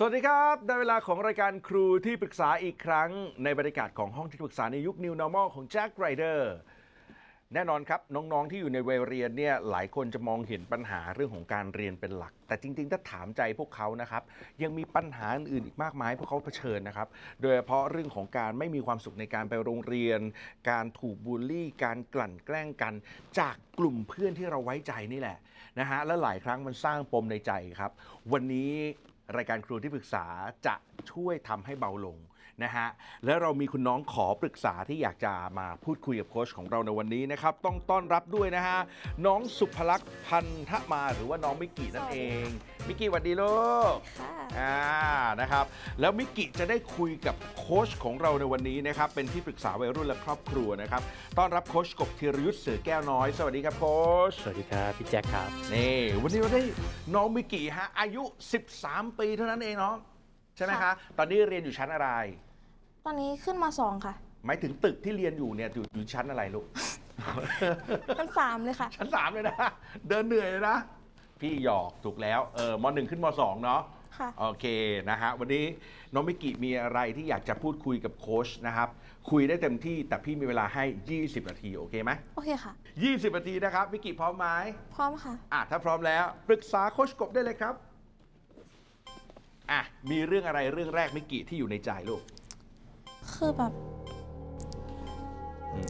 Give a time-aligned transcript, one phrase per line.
[0.00, 3.10] สวัสดีครับได้เวลาของรายการครูที่ปรึกษาอีกครั้ง
[3.44, 6.40] ในบรรยากาศของห้องที่ปรึกษาในยุค New Normal ของ Jack Ryder
[7.54, 14.22] แน่นอนครับ น้องๆที่อยู่ในวัยเรียนเนี่ยหลายคนจะมองเห็นปัญหาเรื่องของการเรียนเป็นหลัก แต่จริง ๆ ถ้าถามใจพวกเขานะครับ
[14.62, 17.08] ยังมีปัญหาอื่นๆอีกมากมายพวกเขาเผชิญนะครับ
[17.40, 20.20] โดยเฉพาะเรื่องของการไม่มีความสุขในการไปโรงเรียน
[20.70, 22.94] การถูกบูลลี่ การกลั่นแกล้งกัน
[23.38, 25.38] จากกลุ่มเพื่อนที่เราไว้ใจนี่แหละ
[25.78, 27.92] นะฮะและหลายครั้งมันสร้างปมในใจครับ
[28.32, 28.72] วันนี้
[29.36, 30.24] รายการครูที่ปรึกษา
[30.66, 30.74] จะ
[31.10, 32.18] ช่วยทำให้เบาลง
[32.64, 32.86] นะฮะ
[33.24, 38.78] และเรามีคุณน้องขอปรึกษาที่อยากจะมาพูดคุยกับโค้ชของเราในวันนี้นะครับต้องต้อนรับด้วยนะฮะ
[39.26, 42.46] น้องสุภลักษณ์พันธมาหรือว่าน้องมิกกี้นั่นเอง
[42.88, 43.58] มิกกี้สวัสดีลู
[43.92, 44.76] กค่ะอ่า
[45.40, 45.64] นะครับ
[46.00, 51.02] แล้วมิกกิจะได้คุยกับโค้ชของเราในวันนี้นะครับเป็นที่ปรึกษาวัยรุ่นและครอบครัวนะครับ
[51.38, 53.96] ต้อนรับโค้ชกบธีรยุทธ์เสือแก้วน้อย สวัสดีครับโค้
[54.30, 56.62] ชสวัสดีครับพี่แจ็คครับนี่วันนี้เราได้
[57.14, 58.22] น้องมิกกิฮะอายุ
[58.70, 59.96] 13 ปีเท่านั้นเองน้อง
[60.56, 62.08] ใช่ไหมคะค่ะตอนนี้เรียนอยู่ชั้นอะไร
[62.47, 62.47] ต
[63.08, 64.14] อนนี้ขึ้นมาสองค่ะ
[64.46, 66.66] หมายถึงตึกที่เรียนอยู่เนี่ยอยู่อยู่ชั้นอะไรลูก
[68.18, 69.56] มันสามเลยค่ะ ชั้นสามเลยนะ
[70.08, 70.76] เดินเหนื่อยเลยนะ
[71.40, 73.80] พี่หยอกถูกแล้วเออมหนึ่งขึ้นมสองเนาะ
[74.18, 74.66] ค่ะโอเค
[75.10, 75.64] นะฮะวันนี้
[76.14, 78.88] น้องมิกิมีอะไรที่อยากจะพูดคุยกับโค้ชนะครับ
[79.30, 80.84] คุยได้เต็มที่แต่พี่มีเวลาให้
[81.16, 82.72] 20 นาที โอเคไหมโอเคค่ะ
[83.04, 84.46] 20 นาทีนะครับมิกิพร้อมไหม
[84.94, 87.74] พร้อมค่ะอะถ้าพร้อมแล้ว ปรึกษาโค้ชกบได้เลยครับ
[89.70, 92.22] อะมีเรื่องอะไรเรื่องแรกมิกิที่อยู่ในใจลูก
[93.34, 93.72] คือแบบ
[95.72, 95.88] อืม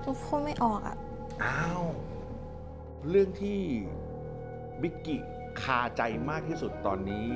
[0.00, 0.96] หนูพูดไม่ออกอะ
[1.44, 1.82] อ้าว
[3.08, 3.58] เรื่องที่
[4.82, 5.16] มิกกิ
[5.62, 7.26] คาใจมากที่สุดตอนนี้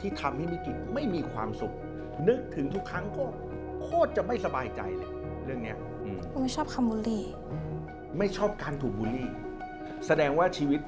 [0.00, 1.74] ที่ทำให้มิกกิไม่มีความสุข
[2.28, 3.26] นึกถึงทุกครั้งก็
[3.82, 5.10] โคตรจะไม่สบายใจเลย
[5.44, 7.24] เรื่องเนี้ยอืม หนูไม่ชอบคำบูลลี่
[8.18, 9.30] ไม่ชอบการถูกบูลลี่
[10.06, 10.80] แสดงว่าชีวิต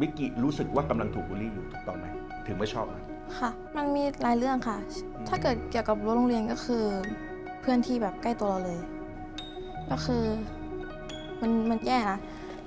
[0.00, 2.06] มิกกิรู้สึกว่ากำลังถูกบูลลี่อยู่ถูกต้องไหม
[2.46, 3.04] ถึงไม่ชอบมัน
[3.38, 4.78] ค่ะ มันมีหลายเรื่องค่ะ
[5.16, 6.84] อืม ถ้าเกิดเกี่ยวกับรั้วโรงเรียนก็คือ
[7.26, 8.78] เพื่อนที่แบบใกล้ตัวเราเลย
[9.90, 10.24] ก็คือ
[11.40, 12.18] มันมันแย่นะ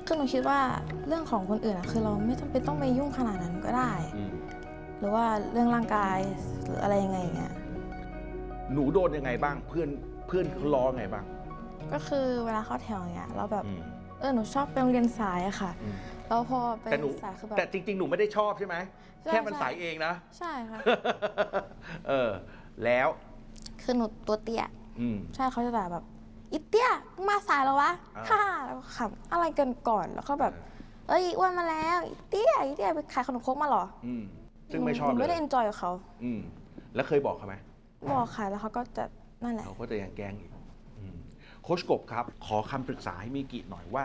[0.06, 0.60] คือหนูคิดว่า
[1.08, 4.32] เรื่องของคนอื่นอะคือเราไม่จำเป็นต้องไปยุ่งขนาดนั้นก็ได้ อืม
[5.00, 6.18] หรือว่าเรื่องร่างกาย
[6.64, 7.54] หรืออะไรยังไงอย่างเงี้ย
[8.74, 9.90] หนูโดนยังไงบ้าง เพื่อน
[10.28, 11.26] เพื่อนเขาล้อไงบ้าง
[11.94, 13.82] ก็คือเวลาเข้าแถวอย่างเงี้ยเราแบบ อืม
[14.20, 15.96] เออหนูชอบไปโรงเรียนสายอะค่ะ อืม
[16.28, 18.76] แล้วพอไปแต่หนู สายคือแบบ แต่จริง ๆ หนูไม่ได้ชอบใช่ไหม
[19.24, 20.80] ใช่ แค่มันใช่สายเองนะ ใช่ค่ะ
[22.08, 22.30] เออ
[22.86, 23.08] แล้ว
[23.82, 24.66] คือหนูตัวเตี้ย
[25.00, 26.04] อืม ใช่เขาจะด่าแบบ
[26.52, 30.54] อีเตี้ยมึงมาสายแล้ววะอ่า ฮ่าแล้วก็ขำอะไรกันก่อนแล้วก็แบบ
[31.10, 34.24] เอ้ยอ้วนมาแล้วอีเตี้ยอีเตี้ยไปขายขนมครกมาเหรออืม
[34.72, 35.92] ซึ่งไม่ชอบหนูเลไม่ได้ enjoy กับเขา
[36.24, 36.40] อืม
[36.96, 37.56] แล้วเคยบอกเขาไหม
[38.12, 39.04] บอกค่ะแล้วเขาก็จะ
[39.44, 40.52] นั่นแหละ เขาก็จะยังแกล้งอีก
[41.00, 41.16] อืม
[41.64, 44.04] โค้ชกบครับ ขอคำปรึกษาให้มิกิหน่อยว่า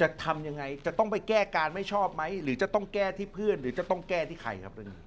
[0.00, 5.00] จะทำยังไง จะต้องไปแก้การไม่ชอบไหม หรือจะต้องแก้ที่เพื่อน หรือจะต้องแก้ที่ใครครับเรื่องนี้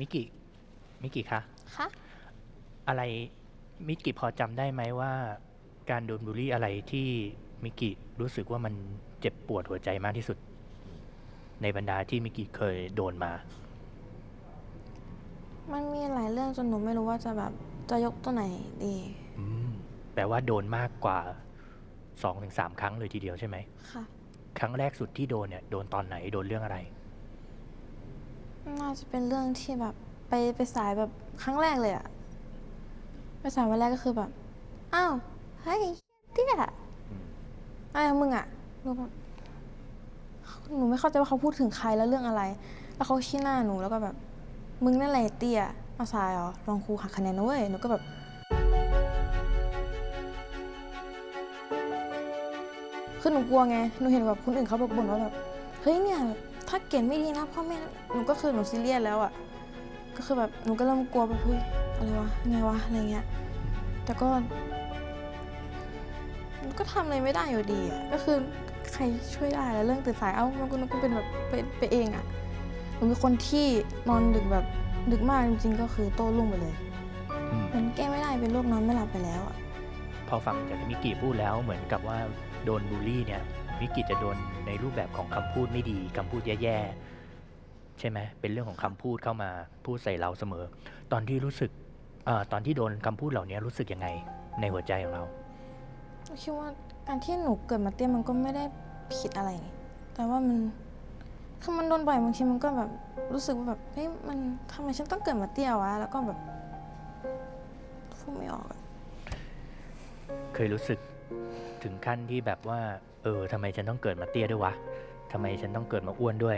[0.00, 0.22] มิกิ
[1.02, 1.40] มิกิคะ
[1.76, 1.86] คะ
[2.88, 3.02] อะไร
[3.86, 5.12] มิกิพอจำได้ไหมว่า
[5.90, 7.08] การโดนบูลลี่อะไรที่
[7.64, 7.90] มิกิ
[8.20, 8.74] รู้สึกว่ามัน
[9.20, 10.38] เจ็บปวดหัวใจมากที่สุด
[11.62, 13.32] ในบรรดาที่มิกิเคยโดนมา
[15.72, 17.52] มันมีหลายเรื่องจนหนูไม่รู้ว่าจะแบบ
[17.90, 18.44] จะยกตัวไหน
[18.84, 18.94] ดี
[19.38, 19.68] อืม
[20.14, 21.18] แปลว่าโดนมากกว่า
[22.22, 23.56] สองถึงสามครั้งเลยทีเดียวใช่ไหม
[23.92, 24.02] ค่ะ
[24.58, 26.78] ครั้งแรกสุดที่โดนเนี่ยโดนตอนไหนโดนเรื่องอะไร
[28.80, 29.94] น่าจะเป็นเรื่องที่แบบ
[30.28, 31.10] ไปไปสายแบบ
[31.42, 32.06] ครั้งแรกเลยอะ
[33.40, 34.30] ไปสาวันแรกก็คือแบบ
[34.94, 35.12] อ้าว
[35.62, 35.80] เฮ้ย
[36.32, 36.52] เตี้ย
[37.92, 38.44] อะไรของมึงอะ
[38.82, 39.10] หนูแบบ
[40.76, 42.42] หนูไม่เข้าใจว่าเขาพูดถึงใครแล้วเรื่องอะไร
[42.96, 44.14] แล้วเขาชี้หน้าหนูแล้วก็แบบ
[44.84, 45.62] มึงนั่นแหละเตี้ย
[45.98, 48.02] มาสายเหรอลองครูหักคะแนนนะเว้ย หนูก็แบบ
[53.20, 55.34] คือหนูกลัวไง หนูเห็นแบบคนอื่นเขาแบบบ่นว่าแบบ
[55.82, 56.20] เฮ้ยเนี่ย
[56.68, 57.76] ถ้าเกรดไม่ดีนะพ่อแม่
[58.12, 59.32] หนูก็คือหนูซีเรียสแล้วอะ
[60.16, 61.60] ก็คือแบบหนูก็เริ่มกลัวแบบเฮ้ย
[61.98, 63.26] อะไรวะไงวะอะไรเงี้ย
[64.04, 64.28] แต่ก็
[66.62, 68.36] มันก็ทำอะไรไม่ได้อยู่ดีอะก็คือ
[68.92, 69.02] ใคร
[69.34, 72.24] ช่วยได้แล้วเรื่องตื่นสายเอ้ามันก็มันก็เป็นแบบไปไปเองอะ
[72.94, 73.66] หนูเป็นคนที่
[74.08, 74.64] นอนดึกแบบ
[75.12, 76.74] ดึกมากจริงๆก็คือโต้รุ่งไปเลย
[77.50, 79.56] อืมมันแก้ไม่ได้เป็นโรคนอนไม่หลับไปแล้วอะ
[80.28, 82.18] พอฟังจากที่มิกิพูดแล้วเหมือนกับว่า
[82.64, 83.42] โดนบูลลี่เนี่ย
[83.80, 84.36] มิกิจะโดน
[84.66, 89.50] ในรูปแบบของคำพูดไม่ดีคำพูดแย่ๆใช่ไหมเป็นเรื่องของคำพูดเข้ามา
[89.84, 90.64] พูดใส่เราเสมอ
[91.12, 91.87] ตอนที่รู้สึกเออ
[92.52, 94.08] ตอนที่โดนคำพูดเหล่านี้รู้สึกยังไง
[94.60, 95.24] ในหัวใจของเรา
[96.24, 96.68] หนูคิดว่า
[97.08, 98.64] การที่หนูเกิดมาเตี้ยมันก็ไม่ได้
[99.14, 99.68] ผิดอะไรไง
[100.14, 100.58] แต่ว่ามัน
[101.62, 102.90] คือมันโดนบ่อยบางทีมันก็แบบ
[103.32, 104.38] รู้สึกว่าแบบเฮ้ยมัน
[104.72, 106.38] ทำไมฉันต้องเกิดมาเตี้ยวะแล้วก็แบบ
[108.18, 108.80] พูดไม่ออกอะ
[110.54, 110.98] เคยรู้สึก
[111.82, 112.80] ถึงขั้นที่แบบว่า
[113.22, 114.72] เออทำไมฉันต้องเกิดมาเตี้ยด้วยวะ
[115.32, 116.56] ทำไมฉันต้องเกิดมาอ้วนด้วย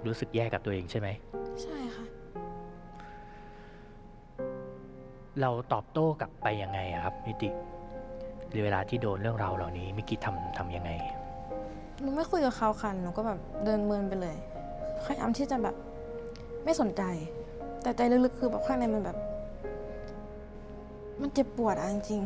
[0.00, 1.08] มรู้สึกแย่กับตัวเองใช่ไหม
[1.62, 2.04] ใช่ค่ะ
[5.40, 7.48] เราตอบโต้กลับไปยังไงอะครับ มิติ
[8.64, 10.90] เวลาที่โดนเรื่องราวเหล่านี้มิกิทำทำยังไง
[12.00, 14.36] หนูไม่คุยกับเขาค่ะ หนูก็แบบเดินเมินไปเลย
[15.04, 15.76] พยายามที่จะแบบ
[16.64, 17.02] ไม่สนใจ
[17.82, 19.18] แต่ใจลึกๆคือแบบข้างในมันแบบ
[21.20, 22.22] มันเจ็บปวดอะจริง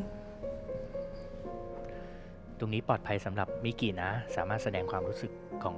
[2.58, 5.32] ตรงนี้ปลอดภัยสำหรับมิกินะ สามารถแสดงความรู้สึก
[5.64, 5.76] ของ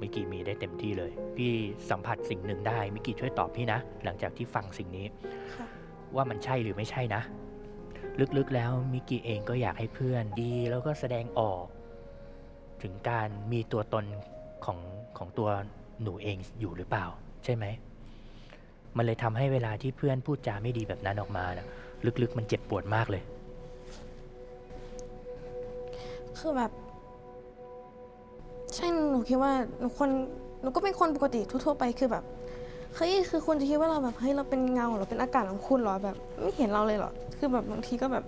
[0.00, 1.52] มิกิมีได้เต็มที่เลย พี่
[1.90, 5.66] สัมผัสสิ่งหนึ่งได้มิกิช่วยตอบพี่นะ หลังจากที่ฟังสิ่งนี้ๆค่ะ
[6.14, 7.22] ว่ามันใช่หรือไม่ใช่นะ
[8.36, 11.64] ลึกๆแล้วมิกิเองก็อยากให้เพื่อนดีแล้วก็แสดงออก
[12.82, 14.04] ถึงการมีตัวตน
[14.64, 14.78] ของ
[15.18, 15.48] ของตัว
[16.02, 17.06] หนูเองอยู่หรือเปล่า
[17.44, 17.64] ใช่ไหม
[18.96, 21.66] มันเลยทำให้เวลาที่เพื่อนพูดจาไม่ดีแบบนั้นออกมานะ
[22.22, 23.22] ลึกๆมันเจ็บปวดมากเลย
[26.38, 26.72] คือแบบ
[28.74, 30.10] ใช่หนูคิดว่าหนูคน
[30.62, 32.24] หนูก็เป็นคนปกติทั่วๆไปคือแบบ
[32.96, 38.24] เฮ้ยคือคุณจะคิดว่าเราแบบเฮ้ยเราเป็นเงาเราเป็นอากาศของคุณเหรอแบบไม่เห็นเราเลยเหรอคือแบบบางทีก็แบบ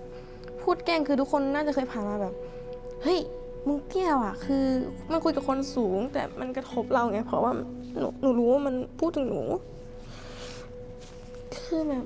[0.62, 2.34] พูดแกล้งคือทุกคนน่าจะเคยผ่านมาแบบ
[3.02, 3.18] เฮ้ย
[3.66, 4.64] มึงเตี้ยว่ะ คือ
[5.12, 7.52] มันคุยกับคนสูง แต่มันกระทบเราไงเพราะว่า
[7.98, 9.42] หนูหนูรู้ว่ามันพูดถึงหนู
[11.56, 12.04] คือแบบ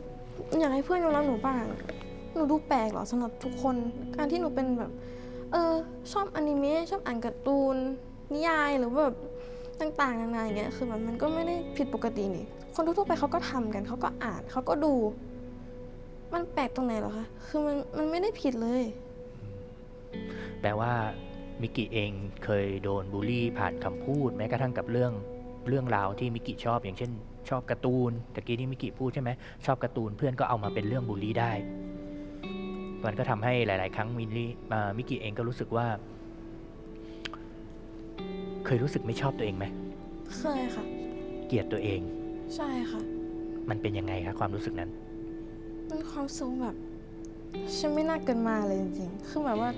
[0.58, 1.64] อยากให้เพื่อนยอมรับหนูบ้าง
[2.34, 3.76] หนูดูแปลกเหรอสำหรับทุกคน
[4.16, 4.90] การที่หนูเป็นแบบ
[5.52, 5.72] เออ
[6.12, 7.76] ชอบอนิเมะชอบอ่านการ์ตูน
[8.32, 9.14] นิยายหรือแบบ
[9.80, 14.94] ต่างๆนานาอย่างเงี้ยคือแบบมันก็ไม่ได้ผิดปกตินี่คนทั่วไปเขาก็ทำกันเขาก็อ่านเขาก็ดู
[16.32, 18.82] มันแปลกตรงไหนหรอคะคือมันมันไม่ได้ผิดเลย
[20.60, 20.92] แปลว่า
[21.62, 22.10] มิกิเอง
[22.44, 25.12] เคยโดนบูลลี่ผ่านคำพูดแม้กระทั่งกับเรื่อง
[25.68, 27.10] เรื่องราวที่มิกิชอบอย่างเช่น
[27.48, 29.30] ชอบการ์ตูนตะกี้ที่มิกิพูดใช่ไหม
[29.66, 31.52] ชอบการ์ตูนเพื่อนก็เอามาเป็นเรื่องบูลลี่ได้
[33.04, 34.50] มันก็ทำให้หลาย ๆ ครั้งมินลี่
[34.98, 35.86] มิกิเองก็รู้สึกว่า
[38.66, 39.66] เคยรู้สึกไม่ชอบตัวเองไหม
[40.36, 40.84] เคยค่ะ
[41.46, 42.00] เกลียดตัวเอง
[42.56, 43.00] ใช่ค่ะ
[43.68, 44.90] มันเป็นยังไงครับความรู้สึกนั้น
[45.88, 46.76] มันความสูงแบบ
[47.76, 49.70] ฉันไม่น่าเกิดมาเลยจริงๆ คือแบบว่า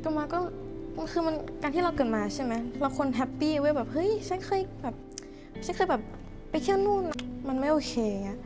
[0.00, 0.38] เกิดมาก็
[1.12, 4.94] คือมันการที่เราเกิดมาใช่ไหมเราคนแฮปปี้เว้ยแบบเฮ้ยฉันเคยแบบ
[5.64, 6.02] ฉันเคยแบบ
[6.50, 7.18] ไปเที่ยวนู่นนะ
[7.48, 7.92] มันไม่โอเค
[8.24, 8.40] เงี้ย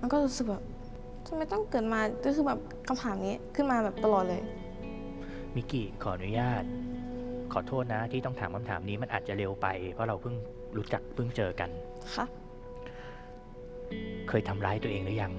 [0.00, 0.62] มันก็รู้สึกแบบ
[1.26, 4.42] ทำไมต้องเกิดมาก็คือแบบคำถามนี้ขึ้นมาแบบตลอดเลย
[5.54, 6.64] มิกิขออนุญาต
[7.58, 10.34] ขอโทษนะที่ต้องถามคำถามนี้มันอาจจะเร็วไป เพราะเราเพิ่ง
[10.76, 11.70] รู้จักเพิ่งเจอกัน
[12.14, 12.26] ค่ะ
[14.28, 15.32] เคยทำร้ายตัวเองหรือยัง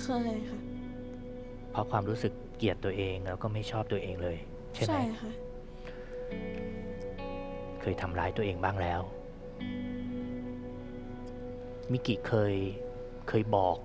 [0.00, 0.58] เคยค่ะ
[1.70, 4.36] เพราะความรู้สึกเกลียดตัวเองแล้วก็ไม่ชอบตัวเองเลย
[4.74, 5.30] ใช่ไหมใช่ค่ะ
[7.80, 9.00] เคยทำร้ายตัวเองบ้างแล้ว
[11.90, 12.54] มิกิเคย
[13.28, 13.76] เคยบอก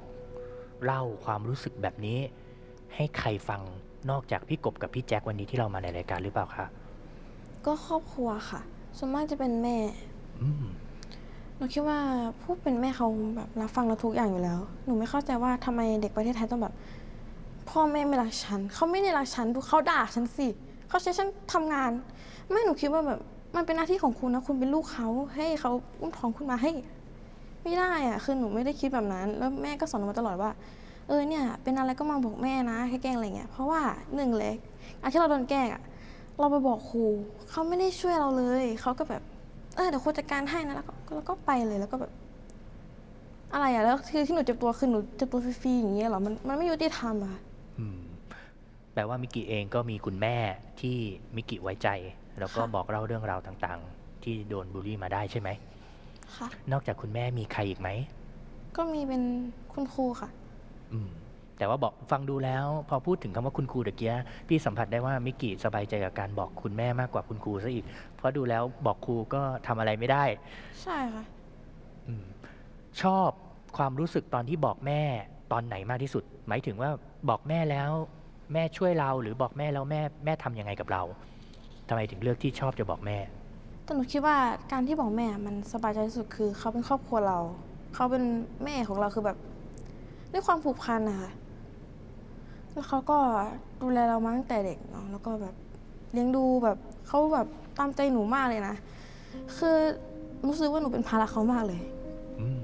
[0.83, 2.19] เล่าความรู้สึกแบบนี้
[2.95, 3.61] ให้ใครฟัง
[4.10, 6.66] นอกจากพี่กบกับพี่แจ็ควันนี้ที่เรามาในรายการหรือเปล่าคะ
[7.66, 8.62] ก็ครอบครัวค่ะ
[8.98, 9.78] ส่วนมากจะเป็นแม่
[10.42, 10.66] อืม
[11.57, 12.00] หนูคิดว่า
[12.42, 16.74] ผู้เป็นแม่เขาแบบรับฟังเราทุกอย่างอยู่แล้ว หนูไม่เข้าใจว่าทำไมเด็กประเทศไทยต้องแบบ
[17.69, 20.47] พ่อแม่ไม่รักฉัน เขาไม่ได้รักฉันดูเขาด่าฉันสิ
[20.90, 21.92] เขาใช้ฉันทำงาน
[22.52, 23.19] ไม่หนูคิดว่าแบบ
[23.56, 25.71] มันเป็นหน้าที่ของคุณนะ คุณเป็นลูกเขาให้เขา
[26.02, 26.71] อุ้มท้องคุณมาให้
[27.64, 30.52] ไม่ได้อะคือหนูไม่ได้คิดแบบนั้น แล้วแม่ก็สอนหนูมาตลอดว่า
[31.07, 33.81] เออเนี่ยเป็นอะไรก็มาบอกแม่นะให้แกล้งอะไรเงี้ยเพราะว่า
[34.16, 34.54] หนึ่งเลย
[35.02, 35.81] อันที่เราโดนแกล้งอะ
[36.40, 37.04] เราไปบอกครู
[37.50, 39.21] เขาไม่ได้ช่วยเราเลยเขาก็แบบ
[39.76, 42.12] เออเดี๋ยวครูจัดการให้นะแล้วก็แล้วก็ไปเลยแล้วก็แบบ
[43.54, 47.40] อะไรอะแล้วคือที่หนูเจ็บตัวคือหนูเจ็บตัวฟรีๆอย่างเงี้ยเหรอมันมันไม่ยุติธรรมอะ
[47.80, 48.00] อืม
[48.94, 50.35] แปลว่ามิกิเองก็มีคุณแม่
[50.81, 50.97] ที่
[51.35, 51.90] มิกิไว้ใจ
[52.40, 55.50] แล้วก็บอกเล่าเรื่องราวต่างๆ ที่โดนบูลลี่มาได้ใช่ไหม
[56.35, 57.90] ค่ะนอกจากคุณแม่มีใครอีกไหม
[58.78, 59.24] ก็มีเป็น
[59.74, 60.44] คุณครูค่ะอืม
[61.57, 64.13] แต่ว่าบอกฟังดูแล้ว พอพูดถึงคำว่าคุณครูตะเกีย
[64.47, 70.23] พี่สัมผัสได้ว่ามิกิสบายใจกับการบอกคุณแม่มากกว่าคุณครูซะอีก เพราะดูแล้วบอกครูก็ทำอะไรไม่ได้
[70.83, 71.23] ใช่ค่ะ
[72.07, 72.25] อม
[73.01, 73.30] ชอบ
[73.77, 75.01] ความรู้สึกตอนที่บอกแม่
[75.51, 76.89] ตอนไหนมากที่สุด หมายถึงว่า
[77.30, 77.89] บอกแม่แล้ว
[78.54, 81.01] แม่ช่วยเราหรือบอกแม่แล้วแม่แม่ทำยังไงกับเรา
[81.87, 83.18] ทำไมถึงเลือกที่ชอบจะบอกแม่
[83.83, 84.37] แต่หนูคิดว่า
[84.71, 87.39] การที่บอกแม่มันสบายใจที่สุดคือ เขาเป็นครอบครัวเรา
[87.94, 88.23] เขาเป็น
[88.63, 89.37] แม่ของเราคือแบบ
[90.35, 91.31] ด้วยความผูกพันนะคะ
[92.73, 93.18] แล้วเขาก็
[93.81, 95.56] ดูแลเรามาตั้งแต่เด็กเนาะแล้วก็แบบ
[96.13, 96.77] เลี้ยงดูแบบ
[97.07, 98.75] เขาแบบตามใจหนูมากเลยนะ
[99.57, 99.77] คือ
[100.47, 101.81] รู้สึกว่าหนูเป็นภาระเขามากเลย
[102.39, 102.59] อืม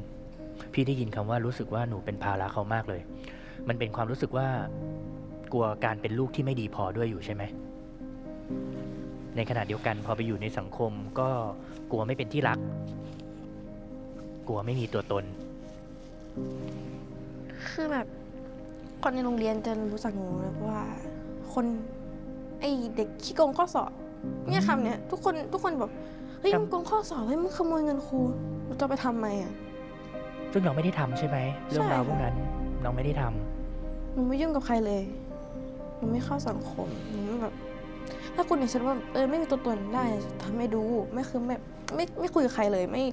[0.74, 3.02] พี่ได้ยินคำว่ารู้สึกว่าหนูเป็นภาระเขามากเลย
[3.68, 4.48] มันเป็นความรู้สึกว่า
[5.54, 7.44] กลัวการเป็นลูกที่ไม่ดีพอด้วยอยู่ใช่ไหม
[9.36, 11.30] ในขณะเดียวกันพอไปอยู่ในสังคมก็
[11.92, 12.60] กลัวไม่เป็นที่รัก
[14.48, 15.26] กลัวไม่มีตัวตน
[17.70, 18.08] คือแบบ
[19.04, 20.84] คนในโรงเรียนจะรู้จักหนูเลยว่า
[21.54, 21.66] คน
[22.60, 22.66] ไอ
[22.96, 23.92] เด็กขี้โกงข้อสอบ
[24.50, 25.92] เนี่ยคำเนี้ยทุกคนทุกคนแบบ
[26.40, 28.20] เฮ้ยทำมึงโกงข้อสอบเฮ้ยมึงขโมยเงินครู
[28.66, 29.54] เราจะไปทำไมอะ
[30.52, 31.38] ซึ่งเราไม่ได้ทำใช่ไหม
[31.70, 32.36] เรื่องราวใช่พวกนั้น
[32.84, 35.02] เราไม่ได้ทำหนูไม่ยุ่งกับใครเลย
[35.98, 37.54] หนูไม่เข้าสังคมหนูไม่แบบ
[38.36, 40.06] ถ้าคุณเห็นฉันว่าเออไม่มีตัวตนได้
[40.44, 40.82] ทำให้ดู
[41.14, 41.56] ไม่คือไม่
[41.96, 43.04] ไม่ไม่คุยกับใครเลยไม่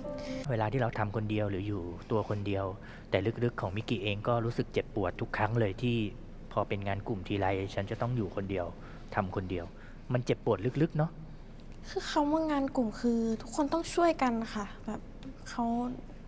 [0.50, 2.64] เวลาที่เราทำคนเดียวหรืออยู่ตัวคนเดียว
[3.10, 5.96] แต่ลึกๆของมิกกี้เองก็รู้สึกเจ็บปวดทุกครั้งเลยที่
[6.52, 8.66] พอเป็นงานกลุ่มทีไรฉันจะต้องอยู่คนเดียว
[9.14, 9.64] ทำคนเดียว
[10.12, 11.10] มันเจ็บปวดลึกๆเนาะ
[11.88, 15.00] คือคำว่างานกลุ่มคือ ทุกคนต้องช่วยกันค่ะ แบบ
[15.48, 15.64] เขา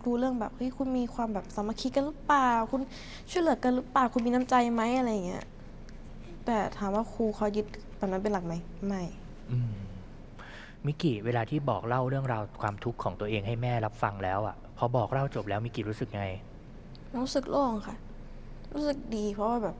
[0.03, 2.81] รู้เรื่องแบบเฮ้ยคุณมีความแบบสามัคคีกันหรือเปล่า คุณ
[3.29, 5.45] ช่วยเหลือกันหรือเปล่าคุณมีน้ำใจไหมอะไรอย่างเงี้ย
[6.45, 7.65] แต่ถามว่าครูเขายึด
[7.97, 8.53] แบบนั้นเป็นหลักไหม
[8.87, 9.03] ไม่
[9.51, 9.57] อื
[10.87, 16.23] มิกกี้เวลาที่บอกเล่าเรื่องราวความทุกข์ของตัวเองให้แม่รับฟังแล้วอะ พอบอกเล่าจบแล้วมิกกี้รู้สึกไง
[17.17, 17.95] รู้สึกโล่งค่ะ
[18.73, 19.75] รู้สึกดีเพราะว่าแบบ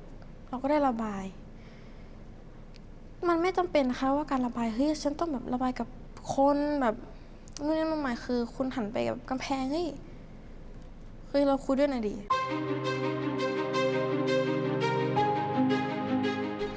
[0.50, 1.24] เราก็ได้ระบาย
[3.28, 5.88] มันไม่จำเป็นนะคะว่าการระบายเฮ้ยฉันต้องแบบระบายกับ
[6.36, 6.96] คนแบบ
[7.64, 9.88] นู่นนี่นั่นหมายคือ คุณหันไปกับกำแพงเฮ้ย
[11.30, 12.14] เฮ้ยเราคุยด้วยน่อยดิ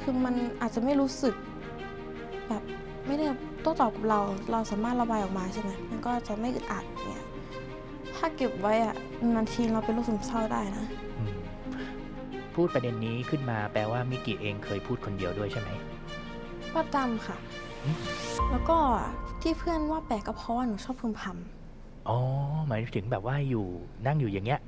[0.00, 1.35] คือมันอาจจะไม่รู้สึก
[3.14, 7.25] ไม่ได้โต้ตอบกับเรา เราสามารถระบายออกมาใช่ไหมมันก็จะไม่อึดอัดเนี่ย
[8.16, 8.94] ถ้าเก็บไว้อะ
[9.35, 10.85] นานทีเราเป็นโรคซึมเศร้าได้นะ
[11.18, 11.33] อืม
[12.54, 15.71] พูดประเด็นนี้ขึ้นมาแปลว่ามิกกี้เองเคยพูดคนเดียวด้วยใช่ไหม
[16.75, 17.37] ประจำค่ะ
[17.85, 17.97] อืม
[18.50, 18.78] แล้วก็
[19.42, 21.23] ที่เพื่อนว่าแปลกก็เพราะว่าหนูชอบพึมพ
[22.09, 22.18] อ๋อ
[22.68, 23.66] หมายถึงแบบว่าอยู่
[24.06, 24.61] นั่งอยู่อย่างเงี้ย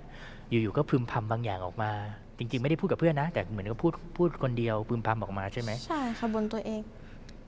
[0.51, 1.91] อยู่ๆก็พึมพำบางอย่างออกมา
[2.39, 6.83] จริง ๆ ไม่ได้พูดกับเพื่อนนะ แต่เหมือนกับพูดพูดคนเดียวพึมพำออกมาใช่ไหมำใช่ค่ะบนตัวเอง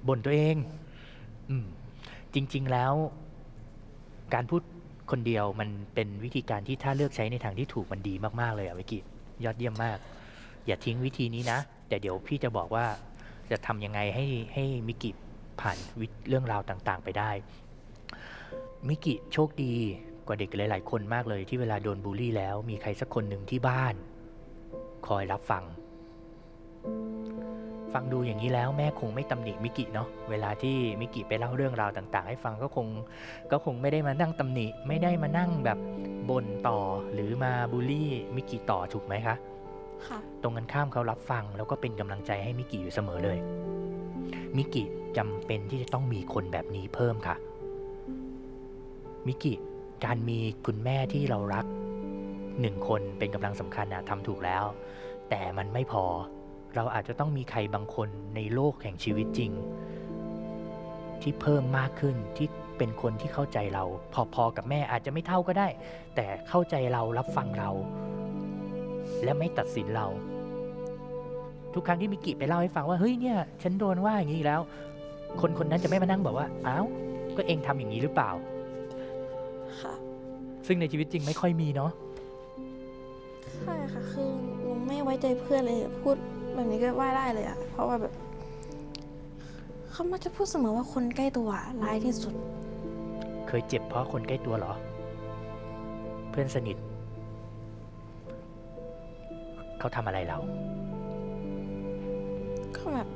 [0.09, 0.88] บ่นตัวเองอืม
[2.35, 2.93] จริง ๆ แล้ว
[4.35, 4.63] การพูด
[5.11, 8.99] คนเดียวมันเป็นวิธีการที่ถ้าเลือกใช้ในทางที่ถูกมันดีมาก ๆ เลยอะวิกิ
[9.45, 9.99] ยอดเยี่ยมมาก
[10.67, 12.87] อย่าทิ้งวิธีนี้นะ แต่เดี๋ยวพี่จะบอกว่า
[13.51, 15.11] จะทำยังไงให้ให้มิกิ
[15.61, 15.77] ผ่าน
[16.29, 17.31] เรื่องราวต่างๆ ไปได้
[18.89, 19.73] มิกิโชคดี
[20.27, 23.95] กว่าเด็กหลาย ๆ คนมากเลยที่เวลาโดนบูลลี่แล้ว มีใครสักคนหนึ่งที่บ้าน
[25.07, 25.65] คอยรับฟัง
[27.93, 32.87] ฟังดูอย่างนี้แล้วแม่คงไม่ตำหนิมิกิเนาะเวลาที่มิกิไปเล่าเรื่องราวต่าง ๆ ให้ฟังก็คง
[33.53, 35.79] ก็คงไม่ได้มานั่งตำหนิ ไม่ได้มานั่งแบบ
[36.31, 36.79] บ่นต่อ
[37.13, 39.37] หรือมาบูลลี่มิกิต่อถูกไหมคะ
[40.07, 43.39] ค่ะตรงกันข้ามเขารับฟังแล้วก็เป็นกำลังใจให้มิกิอยู่เสมอเลย
[44.57, 44.83] มิกิ
[45.19, 47.37] จำเป็นที่จะต้องมีคนแบบนี้เพิ่มค่ะ
[49.27, 49.53] มิกิ
[50.05, 51.67] การมีคุณแม่ที่เรารัก
[52.61, 54.65] หนึ่งคนเป็นกำลังสำคัญนะทำถูกแล้ว
[55.31, 56.05] แต่มันไม่พอ
[56.79, 59.53] เราอาจจะต้องมีใครบางคนในโลกแห่งชีวิตจริง
[61.23, 63.85] ที่เพิ่มมากขึ้นที่เป็นคนที่เข้าใจเรา
[64.35, 65.69] พอๆกับแม่อาจจะไม่เท่าก็ได้
[66.15, 67.71] แต่เข้าใจเรารับฟังเรา
[69.25, 70.07] และไม่ตัดสินเรา
[71.75, 74.61] ทุกครั้งที่มิกิไปเล่าให้ฟังว่าเฮ้ยเนี่ย ฉันโดนว่าอย่างนี้อีกแล้ว
[75.41, 76.87] คนคนนั้นจะไม่มานั่งบอกว่าอ้าว
[77.37, 78.31] ก็เองทำอย่างนี้หรือเปล่า
[79.81, 79.95] ค่ะ
[80.67, 81.91] ซึ่งในชีวิตจริงไม่ค่อยมีเนาะ
[83.57, 84.31] ใช่ค่ะคือ
[84.61, 86.17] หนูไม่ไว้ใจเพื่อนเลยพูด
[86.59, 88.13] แบบนี้ก็ว่าได้เลยอะเพราะว่าแบบ
[89.93, 92.35] เขามักจะพูดเสมอว่าคนใกล้ตัวอะร้ายที่สุด
[93.49, 94.73] เคยเจ็บเพราะคนใกล้ตัวเหรอ
[96.31, 96.77] เพื่อนสนิท
[99.79, 100.39] เขาทำอะไรเรา
[102.77, 103.09] ก็แบบ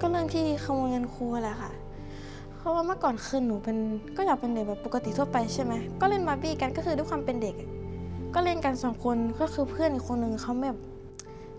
[0.00, 1.72] ก็เรื่องที่ขโมยเงินครูแหละค่ะ
[2.56, 3.76] เพราะว่าเมื่อก่อนคือหนูเป็น
[4.16, 7.70] ก็อยากเป็นเด็กแบบปกติทั่วไปใช่ไหมก็เล่นบาร์บี้กันก็คือด้วยความเป็นเด็กอะ
[8.34, 10.78] ก็เล่นกันสองคนก็คือเพื่อนอีกคนหนึ่งเขาแบบ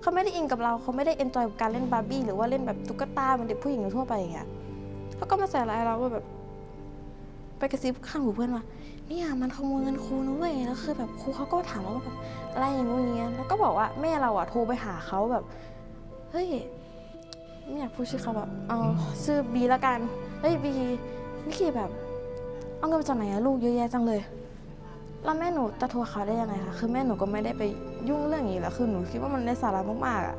[0.04, 4.48] เขาไม่ได้อินกับเราเขาไม่ได้ enjoy กับการเล่นบาร์บี้หรือว่าเล่นแบบตุ๊กตาเหมือนเด็กผู้หญิงทั่วไปอย่างเงี้ย
[5.16, 6.26] เขาก็มาใส่ร้ายเราว่าแบบ
[7.58, 8.64] ไปกระซิบข้างหูเพื่อนว่า
[9.08, 12.16] เนี่ยมันขโมยเงินครูนะเว้ยแล้วคือแบบครูเขาก็ถามเราว่าแบบ
[12.54, 15.44] อะไรอย่างงู้นอย่างเงี้ยแล้วก็บอกว่าแม่เราอะโทรไปหาเขาแบบ
[16.32, 16.48] เฮ้ย
[17.66, 18.80] ไม่อยากพูดชื่อเขาแบบเอา
[19.24, 20.00] ชื่อบีละกัน
[20.42, 20.74] เฮ้ยบี
[21.46, 21.90] นี่คือแบบ
[22.78, 24.20] เอาเงินมาจากไหนอะลูกเยอะแยะจังเลย
[25.24, 27.64] แล้วแม่หนูจะโทรเขาได้ยังไงคะคือแม่หนูก็ไม่ได้ไป
[28.10, 30.38] ยุ่งเรื่องอย่างนี้แล้วคือหนูคิดว่ามันได้สาระมากๆอะ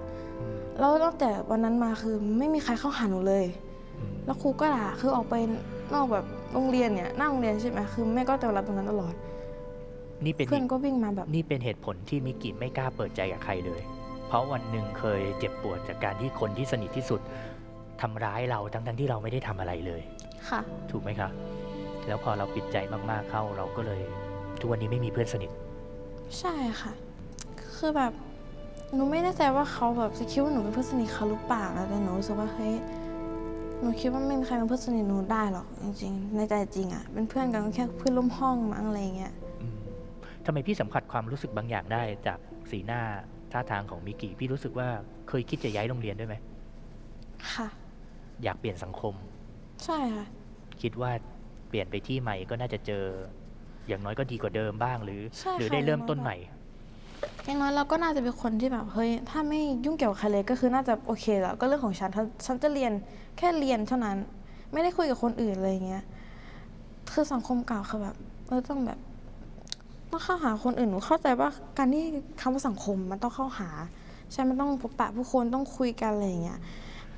[0.79, 3.45] แล้วตั้งแต่วันนั้นมาคือไม่มีใครเข้าหาหนูเลย
[4.27, 5.35] แล้วครูก็ด่าคือออกไป
[5.95, 9.15] นอกแบบโรงเรียนเนี่ยหน้าโรงเรียนใช่ไหมคือแม่ก็จะรับตรงนั้นตลอด
[10.25, 13.81] นี่เป็นเพื่อีอนกก็วิ่งมาแบบนี่เป็นเหตุผลที่มิกิไม่กล้าเปิดใจกับใครเลย
[14.29, 17.21] เพราะวันหนึ่งเคยเจ็บปวดจากการที่คนที่สนิทที่สุด
[18.01, 20.03] ทำร้ายเราทั้งๆที่เราไม่ได้ทำอะไรเลย
[20.51, 20.61] ค่ะ
[20.91, 21.29] ถูกไหมคะ
[22.07, 22.77] แล้วพอเราปิดใจ
[23.11, 24.01] มากๆเข้าเราก็เลย
[24.65, 25.51] ทุกวันนี้ไม่มีเพื่อนสนิท
[26.39, 26.93] ใช่ค่ะ
[27.77, 28.13] คือแบบ
[28.95, 32.75] หนูไม่แน่ใจว่าเขาแบบจะคิดว่าหนูเป็นเพื่อนสนิทเขาหรือเปล่านะแต่หนูรู้สึกว่าเฮ้ย
[33.81, 39.77] หนูคิดว่าไม่มีใครเป็นเพื่อนสนิทหนูได้หรอกจริงๆในใจจริงอะ่ะเป็นเพื่อนกันก็แค่เพื่อนร่วมห้องมั้งอะไรอย่างเงี้ยอืม
[40.45, 42.39] ทำไมพี่สัมผัสความรู้สึกบางอย่างได้จาก
[42.71, 43.01] สีหน้า
[43.53, 44.89] ท่าทางของมิกิพี่รู้สึกว่า
[45.29, 46.37] เคยคิดจะย้ายโรงเรียนด้วยไหม
[47.53, 47.69] ค่ะ
[48.43, 49.15] อยากเปลี่ยนสังคม
[49.85, 50.27] ใช่ค่ะ
[50.83, 51.13] คิดว่า
[51.75, 53.05] ปลี่ยนไปที่ใหม่ก็น่าจะเจอ
[53.89, 56.37] อย่างน้อยก็ดีกว่าเดิมบ้างหรือ ใช่หรือค่ะได้เริ่มต้นใหม่
[57.45, 62.93] อย่างน้อยเราก็น่าจะเป็นคนที่แบบเฮ้ยถ้าไม่ยุ่งเกี่ยวกับใครเลยก็คือน่าจะโอเคแล้วก็เรื่องของฉันถ้าฉันจะเรียน
[63.39, 64.17] แค่เรียนเท่านั้น
[64.73, 66.05] ไม่ได้คุยกับคนอื่นเลยอย่างเงี้ย
[67.13, 68.99] คือสังคมเก่าคือแบบเออต้องแบบ
[70.11, 71.49] ต้องเข้าหาคนอื่นหนูเข้าใจว่า
[71.79, 72.05] การที่
[72.41, 73.69] คำว่าสังคมมันต้องเข้าหา
[74.33, 76.59] ใช่มันต้องพบปะผู้คนต้องคุยกันอะไรอย่างเงี้ย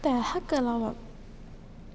[0.03, 0.97] แต่ถ้าเกิดเราแบบ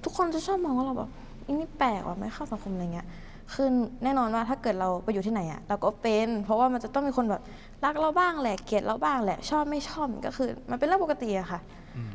[0.03, 1.09] ทุกคนจะชอบมองว่าเราแบบ
[1.45, 3.07] อันนี้แปลกว่ะไม่เข้าสังคมอะไรเงี้ย
[3.53, 3.69] คือ
[4.03, 7.41] แน่นอนว่าถ้าเกิดเราไปอยู่ที่ไหนอะเราก็เป็น เพราะว่ามันจะต้องมีคนแบบ
[7.85, 11.59] รักเราบ้างแหละเกลียดเราบ้างแหละ ชอบไม่ชอบมันก็คือ มันเป็นเรื่องปกติอะค่ะ
[11.97, 12.13] อืม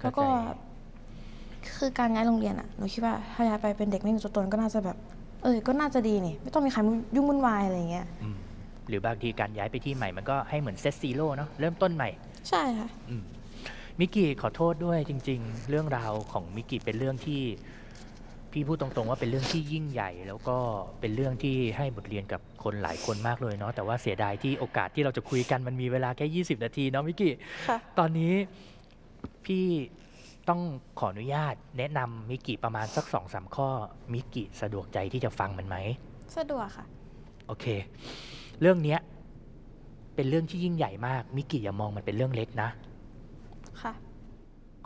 [0.00, 0.66] แล้วก็เข้าใจ
[1.78, 4.96] คือการย้ายโรงเรียนอะหนูคิดว่าถ้าย้ายไปเป็นเด็กไม่มีตัวตนก็น่าจะแบบ
[5.42, 6.80] เออก็น่าจะดีนี่ ไม่ต้องมีใคร
[7.16, 8.36] ยุ่งวุ่นวายอะไรเงี้ยอืม
[8.88, 12.08] หรือบางทีการย้ายไปที่ใหม่มันก็ให้เหมือน set zero เนาะเริ่มต้นใหม่
[12.48, 13.22] ใช่ค่ะอืม
[13.98, 17.42] มิกกี้ขอโทษด้วยจริง ๆ เรื่องราวของมิกกี้เป็นเรื่องที่
[18.58, 20.56] พี่พูดตรงๆว่าเป็นเรื่องที่ยิ่งใหญ่ แล้วก็
[21.00, 27.32] เป็นเรื่องที่ให้บทเรียนกับคนหลายคนมากเลยเนาะแต่ว่าเสียดายที่โอกาสที่เราจะคุยกันมันมีเวลาแค่ 20 นาทีเนาะมิกกี้
[27.68, 28.34] ค่ะตอนนี้
[29.44, 29.64] พี่
[30.48, 30.60] ต้อง
[30.98, 33.68] ขออนุญาตแนะนำมิกกี้ประมาณสักสองสามข้อ
[34.12, 35.76] มิกกี้สะดวกใจที่จะฟังมันไหม
[36.36, 36.86] สะดวกค่ะ
[37.46, 37.66] โอเค
[38.60, 38.98] เรื่องเนี้ย
[40.14, 42.68] เป็นเรื่องที่ยิ่งใหญ่มากมิกกี้อย่ามองมันเป็นเรื่องเล็กนะ
[43.82, 43.92] ค่ะ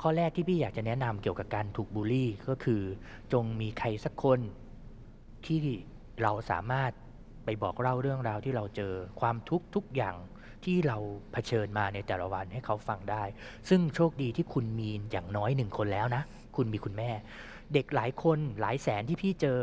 [0.03, 2.83] ข้อแรกที่พี่อยากจะแนะนำเกี่ยวกับการถูกบูลลี่ก็คือ
[3.33, 4.41] จงมีใครสักคน
[5.47, 5.59] ที่
[6.23, 6.93] เราสามารถ
[7.45, 10.17] ไปบอกเล่าเรื่องราวที่เราเจอความทุกข์ทุกอย่าง
[10.65, 10.99] ที่เรา
[11.33, 13.23] เผชิญมาในแต่ละวันให้เขาฟังได้
[13.69, 16.23] ซึ่งโชคดีที่คุณมีอย่างน้อยหนึ่งคนแล้วนะ
[16.57, 17.11] คุณมีคุณแม่
[17.73, 19.59] เด็กหลายคนหลายแสนที่พี่เจอ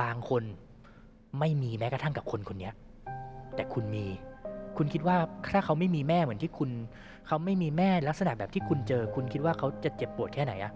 [0.00, 0.42] บางคน
[1.38, 2.70] ไม่มีแม้กระทั่งกับคนคนนี้
[3.54, 4.06] แต่คุณมี
[4.76, 5.16] คุณคิดว่า
[5.52, 6.70] ถ้าเขาไม่มีแม่เหมือนที่คุณ
[7.26, 10.72] เขาไม่มีแม่ลักษณะแบบที่คุณเจอ คุณคิดว่าเขาจะเจ็บปวดแค่ไหนอะ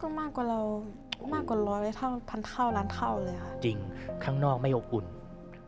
[0.00, 0.60] ก็มากกว่าเรา
[1.32, 3.78] มากกว่าร้อยเท่าพันเท่าล้านเท่าเลยค่ะ จริง
[4.24, 5.06] ข้างนอกไม่อบอุ่น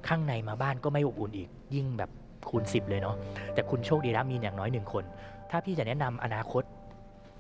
[0.09, 2.11] ข้างในมาบ้านก็ไม่อบอุ่นอีก ยิ่งแบบ
[2.51, 3.17] คูณสิบเลยเนาะ
[3.55, 5.05] แต่คุณโชคดีนะมีอย่างน้อยหนึ่งคน
[5.51, 6.65] ถ้าพี่จะแนะนำอนาคต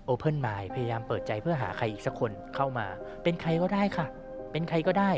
[0.08, 2.86] Open Mind พยายามเปิดใจเพื่อหาใครอีกสักคนเข้ามา
[3.22, 4.06] เป็นใครก็ได้ค่ะ
[4.52, 5.10] เป็นใครก็ได้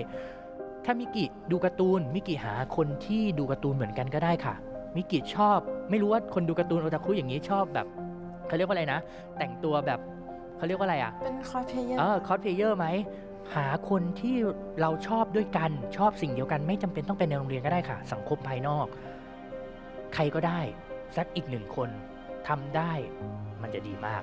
[0.84, 4.54] ถ้ามิกิดูการ์ตูนมิกิหาคนที่ดูการ์ตูนเหมือนกันก็ได้ค่ะ
[4.96, 5.59] มิกิชอบ
[5.90, 7.87] ไม่รู้ว่าคนดูการ์ตูนโอตาคุอย่างนี้ชอบแบบ
[8.46, 9.00] เขาเรียกว่าอะไรนะ
[9.38, 10.00] แต่งตัวแบบ
[10.57, 12.87] เขาเรียกว่าอะไรอะเป็นคอสเพลเยอร์เออคอสเพลเยอร์ไหม
[13.55, 14.37] หาคนที่
[14.81, 18.87] เราชอบด้วยกันชอบสิ่งเดียวกันไม่จำเป็นต้องเป็นในโรงเรียนก็ได้ค่ะ สังคมภายนอก
[20.14, 20.61] ใครก็ได้
[21.16, 21.88] สักอีกหนึ่งคน
[22.48, 22.92] ทำได้
[23.62, 24.22] มันจะดีมาก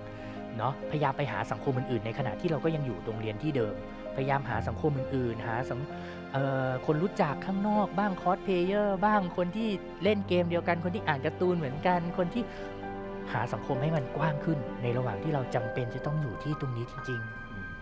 [0.58, 3.74] เนาะพยายามไปหาสังคมอื่นๆ ในขณะที่เราก็ยังอยู่โรงเรียนที่เดิม
[4.16, 6.17] พยายามหาสังคมอื่นๆ หาสังเอ่อ
[6.86, 9.70] คนรู้จักข้างนอกบ้างคอสเพลเยอร์บ้างคนที่
[10.04, 12.44] เล่นเกมเดียวกัน คนที่อ่านการ์ตูนเหมือนกัน คนที่
[13.32, 17.22] หาสังคมให้มันกว้างขึ้น ในระหว่างที่เราจำเป็นจะต้องอยู่ที่ตรงนี้จริง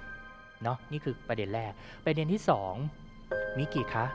[0.02, 1.72] ๆเนาะนี่คือประเด็นแรก
[2.06, 2.74] ประเด็นที่สอง
[3.58, 4.06] มิกิคะ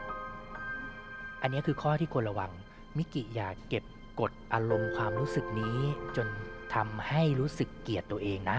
[1.42, 2.50] อันนี้คือข้อที่ควรระวัง
[2.96, 3.84] มิกิอย่าเก็บ
[4.20, 5.78] กดอารมณ์ความรู้สึกนี้
[6.16, 6.28] จน
[6.74, 8.58] ทำให้รู้สึกเกลียดตัวเองนะ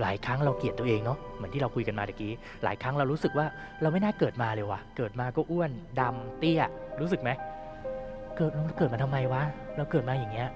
[0.00, 2.32] หลายครั้งเราเกลียดตัวเองเนาะเหมือนที่เราคุยกันมาตะกี้
[2.64, 3.46] หลายครั้งเรารู้สึกว่า
[3.82, 6.62] เราไม่น่าเกิดมาเลยว่ะ เกิดมาก็อ้วนดำเตี้ย
[7.00, 7.30] รู้สึกไหม
[8.36, 9.42] เกิดเราเกิดมาทำไมวะ
[9.76, 10.48] เราเกิดมาอย่างเงี้ย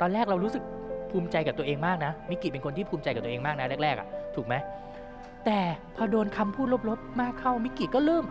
[0.00, 0.62] ตอนแรกเรารู้สึก
[1.10, 4.54] ภูมิใจกับตัวเองมากนะ มิกิเป็นคนที่ภูมิใจกับตัวเองมากนะแรกๆอะ่ะ ถูกไหม
[5.44, 5.58] แต่
[5.96, 8.24] พอโดนคำพูดลบๆมากเข้ามิกิก็เริ่ม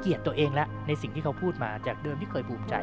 [0.00, 2.74] เกลียดตัวเองล้วในสิ่งที่เขาพูดมาจากเดิมที่เคยภูมิใจ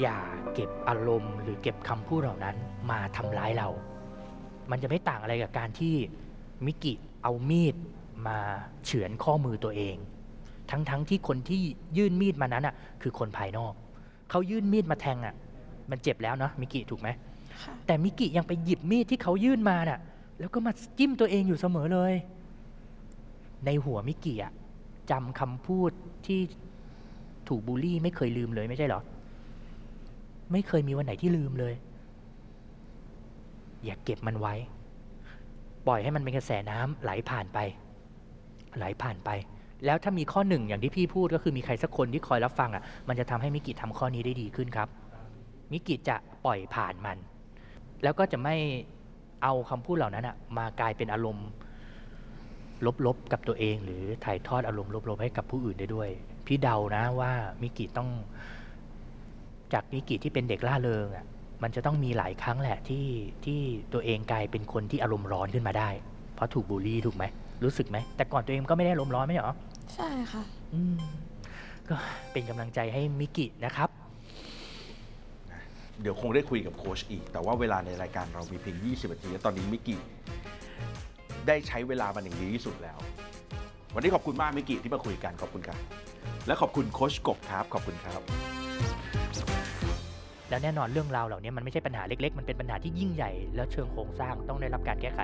[0.00, 0.18] อย่า
[0.54, 2.56] เก็บอารมณ์ หรือเก็บคำพูดเหล่านั้น
[2.90, 3.68] มาทำร้ายเรา
[4.70, 5.94] มันจะไม่ต่างอะไรกับการที่
[6.66, 6.92] มิกิ
[7.22, 7.74] เอามีด
[8.26, 8.38] มา
[8.84, 9.96] เฉือนข้อมือตัวเอง
[10.70, 11.60] ทั้งๆที่คนที่
[11.96, 13.72] ยื่นมีดมานั้นอะ คือคนภายนอก
[14.30, 15.34] เขายื่นมีดมาแทงอะ
[15.90, 17.08] มันเจ็บแล้วเนาะมิกิถูกไหม
[17.62, 20.00] ค่ะแต่มิกิยังไปหยิบมีดที่เขายื่นมาน่ะ
[20.40, 22.12] แล้วก็มาจิ้มตัวเองอยู่เสมอเลย
[23.64, 24.52] ในหัวมิกิอะ
[25.10, 25.90] จำคำพูด
[26.26, 26.40] ที่
[27.48, 29.00] ถูกบูลลี่ไม่เคยลืมเลยไม่ใช่เหรอ
[30.52, 31.74] ไม่เคยมีวันไหนที่ลืมเลย
[33.84, 34.54] อย่าเก็บมันไว้
[35.86, 37.58] ปล่อยให้มันเป็นกระแสน้ำไหลผ่านไป
[38.76, 39.30] ไหลผ่านไป
[39.84, 44.88] แล้วถ้ามีข้อหนึ่งอย่างที่พี่พูดก็คือมีใครสักคนที่คอยรับฟังอะ มันจะทำให้มิกิทำข้อนี้ได้ดีขึ้นครับ
[45.72, 47.16] มิกิจะปล่อยผ่านมัน
[48.02, 48.56] แล้วก็จะไม่
[49.42, 51.48] เอาคำพูดเหล่านั้นอะมากลายเป็นอารมณ์
[53.06, 56.08] ลบๆกับตัวเอง หรือถ่ายทอดอารมณ์ลบๆให้กับผู้อื่นได้ด้วย
[56.46, 58.08] พี่เดานะว่ามิกิต้อง
[59.72, 61.24] จากมิกิที่เป็นเด็กล่าเริงอะ
[61.62, 63.06] มันจะต้องมีหลายครั้งแหละที่
[63.44, 63.60] ที่
[63.92, 65.90] ตัวเองกลายเป็นคนที่อารมณ์ร้อนขึ้นมาได้
[66.34, 67.24] เพราะถูกบูลลี่ถูกไหม
[67.64, 69.54] รู้สึกไหมแต่ก่อนตัวเองก็ไม่ได้อารมณ์ร้อนไม่ใช่เหรอ
[69.94, 70.42] ใช่ค่ะ
[70.74, 70.94] อืม
[71.88, 71.96] ก็
[72.32, 73.88] เป็นกำลังใจให้มิกินะครับ
[76.00, 79.98] เดี๋ยวคงได้คุยกับโค้ชอีก แต่ว่าเวลาในรายการเรามีเพียง 20นาทีแล้วตอนนี้มิกกี้
[81.46, 82.98] ได้ใช้เวลามันอย่างดีที่สุดแล้ว
[83.94, 85.78] วันนี้ขอบคุณมากมิกกี้ที่มาคุยกันขอบคุณครับ
[86.46, 88.49] และขอบคุณโคชกบครับขอบคุณครับ
[90.50, 95.20] แล้วแน่นอนเรื่องราวเหล่านี้มันไม่ใช่ปัญหาเล็กๆ มันเป็นปัญหาที่ยิ่งใหญ่ แล้วเชิงโครงสร้างต้องได้รับการแก้ไข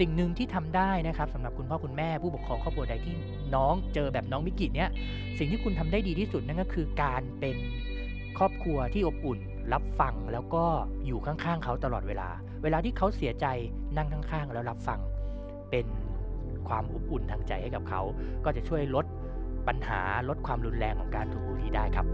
[0.00, 3.14] สิ่งหนึ่งที่ทำได้นะครับสำหรับคุณพ่อคุณแม่ผู้ปกครองครอบครัวใดที่
[3.54, 4.90] น้องเจอแบบน้องมิกิเนี่ย
[5.38, 7.56] สิ่งที่คุณทำได้ดีที่สุดนั่นก็คือการเป็น
[8.38, 9.38] ครอบครัวที่อบอุ่น
[9.72, 10.64] รับฟังแล้วก็
[11.06, 12.28] อยู่ข้างๆเขาตลอดเวลา
[12.62, 13.46] เวลาที่เขาเสียใจ
[13.96, 15.00] นั่งข้างๆ แล้วรับฟัง
[15.70, 15.86] เป็น
[16.68, 18.02] ความอบอุ่นทางใจให้กับเขา
[18.44, 19.06] ก็จะช่วยลด
[19.68, 22.06] ปัญหาลดความรุนแรงของการถูกบูลลี่ได้ครับ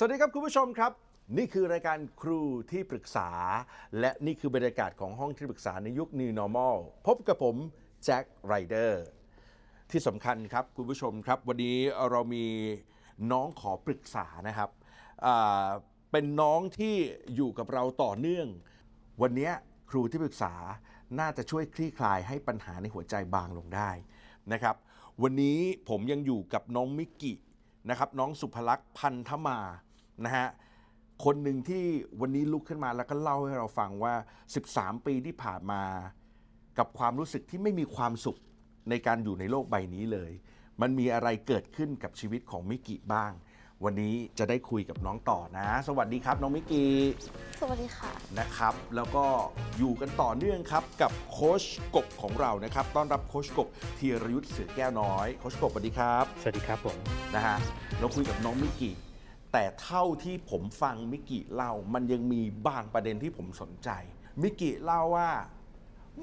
[0.00, 3.30] สวัสดีครับ คุณผู้ชมครับ นี่คือรายการครูที่ปรึกษา
[4.00, 7.56] และนี่คือบรรยากาศของห้องที่ปรึกษาในยุค New Normal พบกับผม
[8.04, 9.04] แจ็คไรเดอร์
[9.90, 11.78] ที่สำคัญครับคุณผู้ชมครับ วันนี้
[12.10, 12.46] เรามี
[13.32, 14.70] น้องขอปรึกษานะครับ
[16.12, 16.94] เป็นน้องที่
[17.34, 18.46] อยู่กับเราต่อเนื่อง
[19.22, 19.50] วันนี้
[19.90, 20.54] ครูที่ปรึกษา
[21.20, 23.90] น่าจะช่วยคลี่คลายให้ปัญหาในหัวใจบางลงได้
[24.52, 24.76] นะครับ
[25.22, 27.36] วันนี้ผมยังอยู่กับน้องมิกกี้
[27.90, 29.58] นะครับ น้องสุภลักษณ์พันธมา
[30.24, 30.48] นะฮะ
[31.24, 31.84] คนหนึ่งที่
[32.20, 34.14] วันนี้ลุกขึ้นมาแล้วก็เล่าให้เราฟังว่า
[34.58, 35.82] 13 ปีที่ผ่านมา
[36.78, 38.38] กับความรู้สึกที่ไม่มีความสุข
[38.90, 40.32] ในการอยู่ในโลกใบนี้เลย
[40.80, 43.32] มันมีอะไรเกิดขึ้นกับชีวิตของมิกกี้บ้าง
[43.84, 46.92] วันนี้จะได้คุยกับน้องต่อนะ สวัสดีครับ น้องมิกกี้
[47.60, 49.24] สวัสดีค่ะ นะครับ แล้วก็
[49.78, 51.64] อยู่กันต่อเนื่องครับกับโค้ช
[51.96, 56.96] กบของเรานะครับ ต้อนรับโค้ชกบธีรยุทธ์เสือแก้วน้อย โค้ชกบสวัสดีครับ สวัสดีครับผม
[57.34, 57.56] นะฮะ
[57.98, 58.94] เราคุยกับน้องมิกกี้
[59.52, 63.90] แต่เท่าที่ผมฟังมิกกี้เล่ามันยังมีบางประเด็นที่ผมสนใจ
[64.42, 65.30] มิกกี้เล่าว่า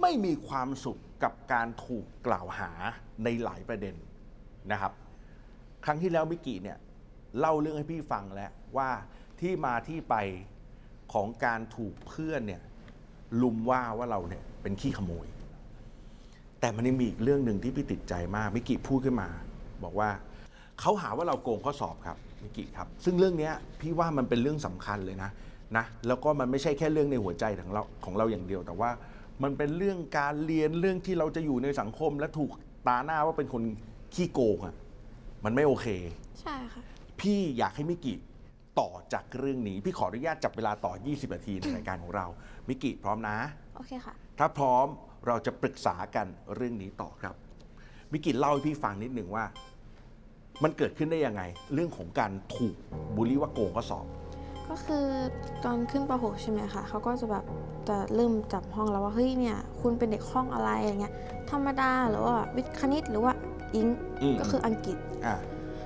[0.01, 2.71] ไม่มีความสุขกับการถูกกล่าวหา
[3.23, 3.95] ในหลายประเด็น
[4.71, 4.93] นะครับ
[5.85, 6.77] ครั้งที่แล้วมิกกี้เนี่ย
[7.39, 8.89] เล่าเรื่องให้พี่ฟังแล้วว่า
[9.39, 10.15] ที่มาที่ไป
[11.13, 12.61] ของการถูกเพื่อนเนี่ย
[13.41, 15.27] ลุมว่าว่าเราเนี่ยเป็นขี้ขโมย
[16.59, 19.29] แต่มันยังมีอีกเรื่องหนึ่งที่พี่ติดใจมากมิกกี้พูดขึ้นมา
[19.83, 20.09] บอกว่า
[20.79, 25.29] เขาหาว่าเราโกงข้อสอบครับ มิกกี้ครับ ซึ่งเรื่องเนี้ยพี่ว่ามันเป็นเรื่องสำคัญเลยนะ
[25.77, 28.89] นะแล้วก็มันไม่ใช่แค่เรื่องในหัวใจของเราของเราอย่างเดียว แต่ว่า
[29.43, 32.51] มันเป็นเรื่องการเรียนเรื่องที่เราจะอยู่ในสังคม และถูก
[32.87, 33.63] ตาหน้าว่าเป็นคน
[34.13, 34.75] ขี้โกงอะ่ะ
[35.45, 35.87] มันไม่โอเค
[36.41, 36.81] ใช่ค่ะ
[37.19, 38.13] พี่อยากให้มิกิ
[38.79, 42.25] ต่อจากเรื่องนี้ พี่ขออนุญาตจับเวลาต่อ 20 นาทีในรายการของเรา
[42.67, 43.37] มิกิพร้อมนะ
[43.75, 44.87] โอเคค่ะ ถ้าพร้อม
[45.27, 47.35] เราจะปรึกษากันเรื่องนี้ต่อครับ
[48.11, 49.45] มิกิเล่าให้พี่ฟังนิดหนึ่งว่า
[50.63, 51.41] มันเกิดขึ้นได้ยังไง
[51.73, 52.75] เรื่องของการถูก
[53.15, 54.05] บูลลี่ว่าโกงข้อสอบ
[54.69, 55.05] ก็คือ
[55.63, 57.45] ตอนขึ้นป .6 ใช่ไหมคะเขาก็จะแบบ
[57.89, 61.13] จะเริ่มจับห้องแล้วว่าเฮ้ยเนี่ยคุณเป็นเด็กห้องอะไรอะไรเงี้ย
[61.51, 63.33] ธรรมดาหรือว่าวิทย์คณิตหรือว่า
[63.75, 63.87] อิง
[64.21, 65.35] อืม ก็คืออังกฤษอะ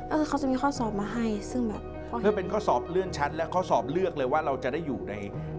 [0.10, 5.14] ก็คือเขาจะมีข้อสอบมาให้ซึ่งแบบพอเพื่อเป็นข้อสอบเลื่อนชั้น และข้อสอบเลือกเลยว่าเราจะได้อยู่ใน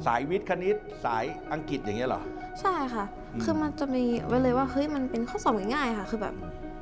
[0.06, 2.22] สายวิทย์คณิต สายอังกฤษอย่างเงี้ยเหรอ
[2.60, 6.34] ใช่ค่ะ อืม คือมันจะมีไว้เลยว่าเฮ้ยมันเป็นข้อสอบง่ายๆค่ะ คือแบบ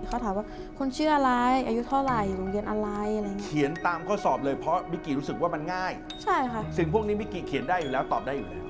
[0.07, 0.47] เขาถามว่า
[0.79, 1.31] คุณชื่ออะไร
[1.67, 8.65] อายุเท่าไหร่อยู่โรงเรียนอะไรอะไรเงี้ยเขียนตามข้อสอบเลยเพราะมิกิรู้สึกว่ามันง่าย ใช่ค่ะ สิ่งพวกนี้มิกิเขียนได้อยู่แล้วตอบได้อยู่แล้ว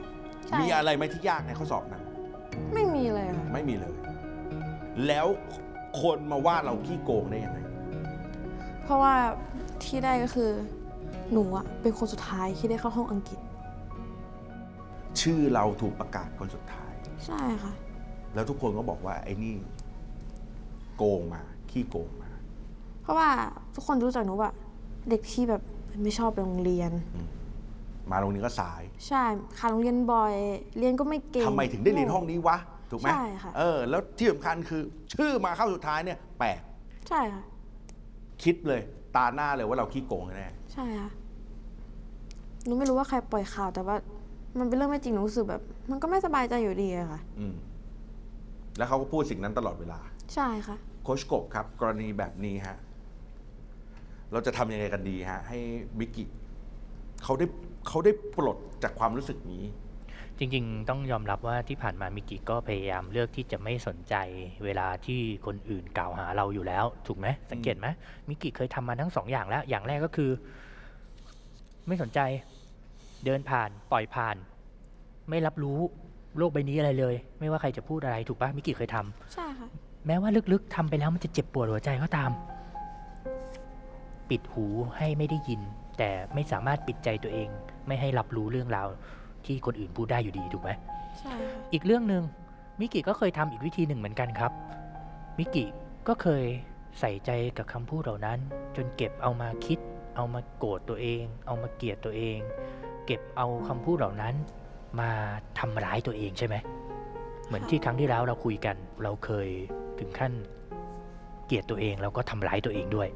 [0.48, 2.02] ใช่ มีอะไรไหมที่ยากในข้อสอบนั้น
[2.74, 3.92] ไม่มีเลยค่ะ ไม่มีเลย
[5.06, 5.26] แล้ว
[6.02, 7.58] คนมาว่าเราขี้โกงได้ยังไง
[8.84, 9.14] เพราะว่า
[9.84, 10.50] ที่ได้ก็คือ
[11.32, 13.40] หนูอะเป็นคนสุดท้ายที่ได้เข้าห้องอังกฤษ
[15.20, 16.92] ชื่อเราถูกประกาศคนสุดท้าย
[17.26, 17.72] ใช่ค่ะ
[18.34, 19.54] แล้วทุกคนก็บอกว่าไอ้นี่
[20.98, 22.30] โกงมา ขี้โกงมา
[23.02, 23.28] เพราะว่า
[23.74, 24.50] ทุกคนรู้จักหนูว่า
[25.10, 25.62] เด็กที่แบบ
[26.02, 26.92] ไม่ชอบไปโรงเรียน
[28.10, 29.22] มาโรงเรียนก็สาย ใช่
[29.58, 30.34] ขาดโรงเรียนบ่อย
[30.78, 32.56] เรียนก็ไม่เก่งทำไมถึงได้เรียนห้องนี้วะ
[32.90, 34.82] ถูกไหมใช่ค่ะเออ แล้วที่สำคัญคือ
[35.14, 36.60] ชื่อมาเข้าสุดท้ายเนี่ยแปลก
[37.08, 37.42] ใช่ค่ะ
[38.42, 38.80] คิดเลย
[39.16, 41.10] ตาหน้าเลยว่าเราขี้โกงแน่ใช่ค่ะ
[42.64, 43.96] หนูไม่รู้ว่าใครปล่อยข่าวแต่ว่า
[44.58, 47.54] มันเป็นเรื่องไม่จริงหนูรู้สึกแบบ มันก็ไม่สบายใจอยู่ดีอะค่ะ อืม
[48.76, 50.00] แล้วเขาก็พูดสิ่งนั้นตลอดเวลา
[50.34, 50.76] ใช่ค่ะ
[51.10, 52.76] โค้ชกบครับ กรณีแบบนี้ฮะ
[54.32, 55.58] เราจะทำยังไงกันดีฮะให้
[55.98, 56.24] มิกกิ
[57.22, 57.46] เขาได้
[57.88, 59.64] เขาได้ปลดจากความรู้สึกนี้
[60.38, 64.14] จริงๆ ต้องยอมรับว่าที่ผ่านมามิกิก็พยายามเลือกที่จะไม่สนใจ
[64.64, 67.86] เวลาที่คนอื่นกล่าวหาเราอยู่แล้ว ถูกไหมสังเกตไหม
[68.28, 70.30] มิกิเคยทำมาทั้งสองอย่างแล้ว อย่างแรกก็คือ
[71.86, 72.20] ไม่สนใจ
[73.24, 74.36] เดินผ่านปล่อยผ่าน
[75.30, 75.78] ไม่รับรู้
[76.38, 79.68] โลกใบนี้อะไรเลย ไม่ว่าใครจะพูดอะไรถูกปะมิกิเคยทำใช่ค่ะ
[80.06, 82.30] แม้ว่าลึกๆทำไปแล้วมันจะเจ็บปวดหัวใจก็ตาม
[84.30, 85.60] ปิดหูให้ไม่ได้ยิน
[85.98, 87.48] แต่ไม่สามารถปิดใจตัวเอง
[87.86, 88.88] ไม่ให้รับรู้เรื่องราว
[89.46, 90.70] ที่คนอื่นพูดได้อยู่ดีถูกไหม
[91.18, 92.22] ใช่ค่ะอีกเรื่องหนึ่ง
[92.80, 94.52] มิกิก็เคยทำอีกวิธีหนึ่งเหมือนกันครับ
[95.38, 95.64] มิกิ
[96.08, 96.44] ก็เคย
[97.00, 98.38] ใส่ใจกับคำพูดเหล่านั้น
[98.76, 99.78] จนเก็บเอามาคิด
[100.16, 102.38] เอามาโกรธตัวเอง เอามาเกลียดตัวเอง
[103.06, 104.34] เก็บเอาคำพูดเหล่านั้น
[105.00, 105.10] มา
[105.58, 106.56] ทำร้ายตัวเองใช่ไหม
[107.46, 109.48] เหมือนที่ครั้งที่แล้วเราคุยกัน เราเคย
[110.00, 110.32] ถึงขั้น
[111.46, 113.08] เกลียดตัวเองแล้วก็ทำร้ายตัวเองด้วย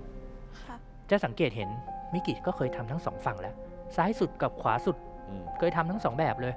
[0.67, 0.77] ค่ะ
[1.11, 1.69] จะสังเกตเห็น
[2.13, 3.55] มิกิก็เคยทำทั้งสองฝั่งแล้ว
[3.97, 4.97] ซ้ายสุดกับขวาสุด
[5.29, 6.55] อืมเคยทำทั้งสองแบบเลย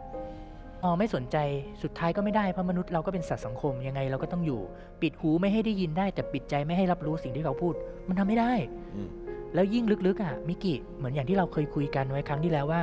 [0.84, 1.38] อ๋อไม่สนใจ
[1.84, 4.62] สุดท้ายก็ไม่ได้เพราะมนุษย์เราก็เป็นสัตว์สังคมยังไงเราก็ต้องอยู่
[5.02, 7.74] ปิดหูไม่ให้ได้ยินได้ แต่ปิดใจไม่ให้รับรู้สิ่งที่เขาพูด
[8.08, 8.54] มันทำไม่ได้
[8.96, 9.10] อืม
[9.54, 12.82] แล้วยิ่งลึกๆอะมิกิเหมือนอย่างที่เราเคยคุยกันไว้ครั้งที่แล้วว่า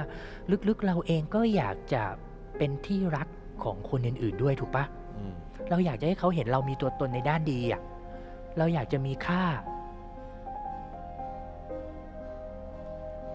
[0.68, 2.02] ลึกๆเราเองก็อยากจะ
[2.58, 3.28] เป็นที่รัก
[3.64, 5.01] ของคนอื่นๆด้วยถูกปะอืม
[5.70, 7.80] เราอยากจะให้เขาเห็นเรามีตัวตนในด้านดีอะ
[8.58, 9.42] เราอยากจะมีค่า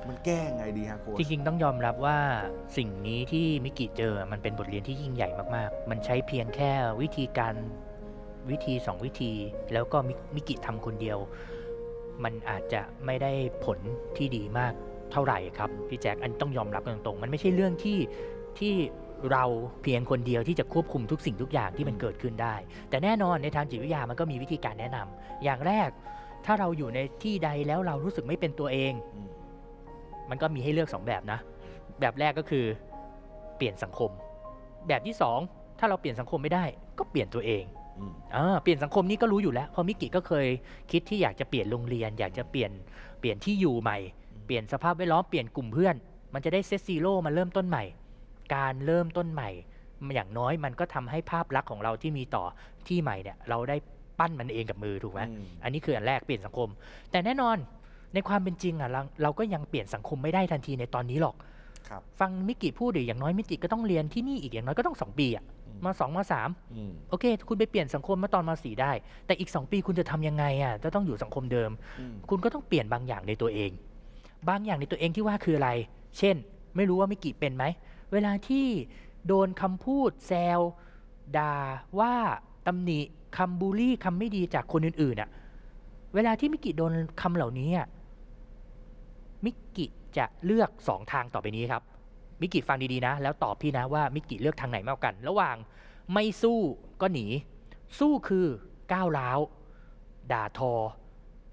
[0.07, 2.17] มันแก้ไงดีฮะโค้ชจริงๆต้องยอมรับว่า
[2.77, 7.55] สิ่งนี้ที่มิกิเจอมันเป็นบทเรียนที่ยิ่งใหญ่มากๆ มันใช้เพียงแค่วิธีการ
[8.49, 9.33] วิธีสองวิธี
[9.73, 11.17] แล้วก็มิมิกิทำคนเดียว
[12.23, 13.31] มันอาจจะไม่ได้
[13.65, 13.79] ผล
[14.17, 14.73] ที่ดีมาก
[15.11, 17.99] เท่าไหร่ครับพี่แจ็คอันต้องยอมรับกันตรงๆ มันไม่ใช่เรื่องที่
[18.59, 18.73] ที่
[19.31, 19.43] เรา
[19.83, 22.55] เพียงคนเดียวที่จะควบคุมทุกสิ่งทุกอย่างที่มันเกิดขึ้นได้
[22.89, 25.89] แต่แน่นอนในทางจิตวิทยามันก็มีวิธีการแนะนำอย่างแรก
[26.45, 29.29] ถ้าเราอยู่ในที่ใดแล้วเรารู้สึกไม่เป็นตัวเองอืม
[30.29, 31.39] มันก็มีให้เลือก 2 แบบนะ
[31.99, 32.65] แบบแรกก็คือ
[33.57, 34.11] เปลี่ยนสังคม
[34.87, 35.15] แบบที่
[35.47, 36.65] 2 ถ้าเราเปลี่ยนสังคมไม่ได้
[36.99, 37.63] ก็เปลี่ยนตัวเอง
[37.99, 40.47] อืมอ่าเปลี่ยนสังคมนี้ก็รู้อยู่แล้วเพราะมิกิก็เคย
[40.91, 42.71] คิดที่อยากจะเปลี่ยนโรงเรียน อยากจะเปลี่ยน
[43.19, 43.97] เปลี่ยนที่อยู่ใหม่
[44.45, 45.95] เปลี่ยนสภาพแวดล้อมเปลี่ยนกลุ่มเพื่อน
[46.33, 47.83] มันจะได้เซตซีโร่มาเริ่มต้นใหม่
[48.53, 49.49] การเริ่มต้นใหม่
[50.15, 52.43] อย่างน้อยมันก็ทำให้ภาพลักษณ์ของเราที่มีต่อ
[52.87, 53.75] ที่ใหม่เนี่ยเราได้
[54.19, 56.69] ปั้นมันเองกับมือถูกไหมอืมอันนี้คืออันแรกเปลี่ยนสังคม
[57.11, 57.57] แต่แน่นอน
[58.13, 61.35] ในความเป็นจริงอะเราเราก็ยังเปลี่ยนสังคมไม่ได้ทันทีในตอนนี้หรอก
[61.89, 68.91] ครับฟังมิกิพูดดิอย่างน้อยมิกิก็ต้องเรียนที่นี่อีกอย่างน้อยก็ต้องสองปีอะอืมมอสองมอสามอืมโอเค คุณไปเปลี่ยนสังคมมาตอนมอสี่ได้
[69.25, 73.71] แต่อีกสองปีคุณจะทำยังไงอะจะต้องอยู่สังคมเดิมอืมคุณก็ต้องเปลี่ยนบางอย่างในตัวเอง
[74.49, 75.69] บางอย่างในตัวเองที่ว่าคืออะไร
[76.17, 76.35] เช่น
[76.75, 77.63] ไม่รู้ว่ามิกิเป็นไหม
[78.11, 78.67] เวลาที่
[79.27, 80.59] โดนคำพูดแซว
[81.37, 81.55] ด่า
[81.99, 82.13] ว่า
[82.67, 82.99] ตำหนิ
[83.37, 85.29] คำบูลลี่คำไม่ดีจากคนอื่นๆอะ
[86.13, 87.87] เวลาที่มิกิโดนคำเหล่านี้อะ
[89.45, 89.85] มิกิ
[90.17, 91.83] จะเลือกสองทางต่อไปนี้ครับ
[92.41, 95.55] มิกิฟังดีๆนะ แล้วตอบพี่นะว่ามิกิเลือกทางไหนมากกัน ระหว่าง
[96.13, 96.59] ไม่สู้
[97.01, 97.25] ก็หนี
[97.99, 98.45] สู้คือ
[98.93, 99.39] ก้าวร้าว
[100.31, 100.73] ด่าทอ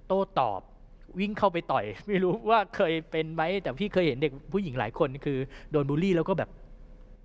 [0.07, 0.61] โต้ตอบ
[1.21, 5.39] วิ่งเข้าไปต่อย ไม่รู้ว่าเคยเป็นไหมแต่พี่เคยเห็นเด็กผู้หญิงหลายคนคือ
[5.71, 6.51] โดนบูลลี่แล้วก็แบบ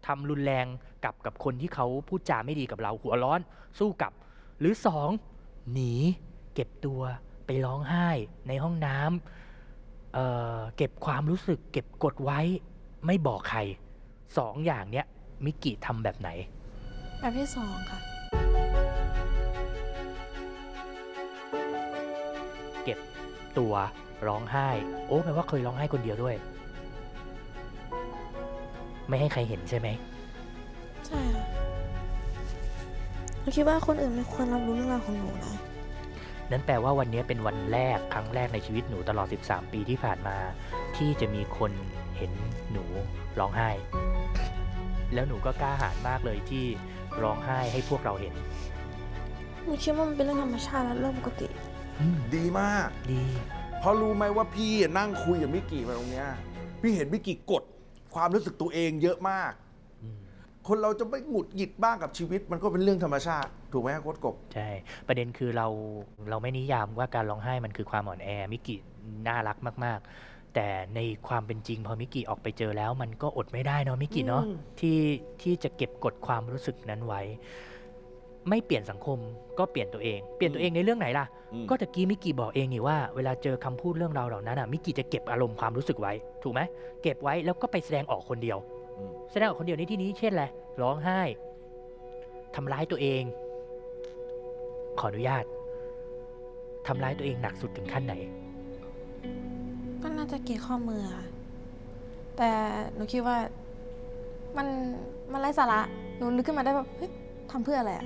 [0.07, 0.65] ทำรุนแรง
[1.03, 3.39] กับกับคนที่เขาพูดจาไม่ดีกับเราหัวร้อน
[3.79, 4.13] สู้กับ
[4.59, 5.09] หรือสอง
[5.73, 5.93] หนี
[6.53, 7.01] เก็บตัว
[7.45, 8.07] ไปร้องไห้
[8.47, 12.39] ในห้องน้ำเเก็บความรู้สึก เก็บกดไว้
[13.05, 13.59] ไม่บอกใคร
[14.37, 15.05] สองอย่างเนี้ย
[15.45, 16.29] มิกิทำแบบไหน
[17.19, 17.99] แบบที่สองค่ะ
[23.57, 23.73] ตัว
[24.27, 24.67] ร้องไห้
[25.07, 26.35] โอ้แปลว่าเคยร้องไห้คนเดียวด้วย
[29.07, 29.87] ไม่ให้ใครเห็นใช่ไหม
[31.07, 31.45] ใช่ค่ะ
[33.41, 35.55] หนูคิดว่าคนอื่นไม่ควรรับรู้เรื่องราวของหนูนะ
[36.51, 40.37] นั่นแปลว่าวันนี้เป็นวันแรกครั้งแรกในชีวิตหนูตลอด 13 ปีที่ผ่านมา
[40.97, 41.71] ที่จะมีคน
[42.17, 42.31] เห็น
[42.71, 42.83] หนู
[43.39, 43.69] ร้องไห้
[45.13, 46.65] แล้วหนูก็กล้าหาญมากเลยที่
[47.23, 48.33] ร้องไห้ให้พวกเราเห็น
[49.63, 51.68] หนูคิดว่ามันเป็นเรื่องธรรมชาติและเรื่องปกติอืม
[52.35, 53.23] ดีมาก ดี
[53.79, 56.27] เพราะรู้ไหมว่าพี่นั่งคุยกับมิกกี้มาตรงเนี้ย
[56.81, 57.63] พี่เห็นมิกกี้กด
[58.15, 59.53] ความรู้สึกตัวเองเยอะมาก
[60.03, 60.17] อืม
[60.67, 64.69] คนเราจะไม่หงุดหงิดบ้างกับชีวิต มันก็เป็นเรื่องธรรมชาติ ถูกไหมครับโค้ชกบ ใช่
[65.07, 65.67] ประเด็นคือเรา
[66.29, 68.75] เราไม่นิยามว่าการร้องไห้มันคือความอ่อนแอ มิกิ
[69.27, 74.99] น่ารักมาก ๆ แต่ในความเป็นจริงพอมิกิออกไปเจอแล้ว มันก็อดไม่ได้เนาะมิกิเนาะอืมที่
[75.41, 77.21] ที่จะเก็บกดความรู้สึกนั้นไว้
[78.49, 79.17] ไม่เปลี่ยนสังคม
[79.59, 86.61] ก็เปลี่ยนตัวเอง เปลี่ยนตัวเองในเรื่องไหนล่ะอืมก็ตะกี้มิกิบอกเองนี่ว่าเวลาเจอคำพูดเรื่องราวเหล่านั้นอะมิกิจะเก็บอารมณ์ความรู้สึกไว้ ถูกไหม
[87.01, 88.57] เก็บไว้แล้วก็ไปแสดงออกคนเดียว
[88.97, 90.45] อืมแสดงออกคนเดียวในที่นี้เช่นอะไร
[90.81, 91.21] ร้องไห้
[92.55, 93.23] ทำร้ายตัวเอง
[94.99, 95.43] ขออนุญาต
[96.87, 98.13] ทำร้ายตัวเองหนักสุดถึงขั้นไหน
[100.01, 101.25] ก็น่าจะกรีดข้อมือค่ะ
[102.37, 102.49] แต่
[102.95, 103.37] หนูคิดว่า
[104.57, 104.67] มัน
[105.31, 105.81] มันไร้สาระ
[106.17, 107.11] หนูนึกขึ้นมาได้แบบเฮ้ย
[107.51, 108.05] ทำเพื่ออะไรอะ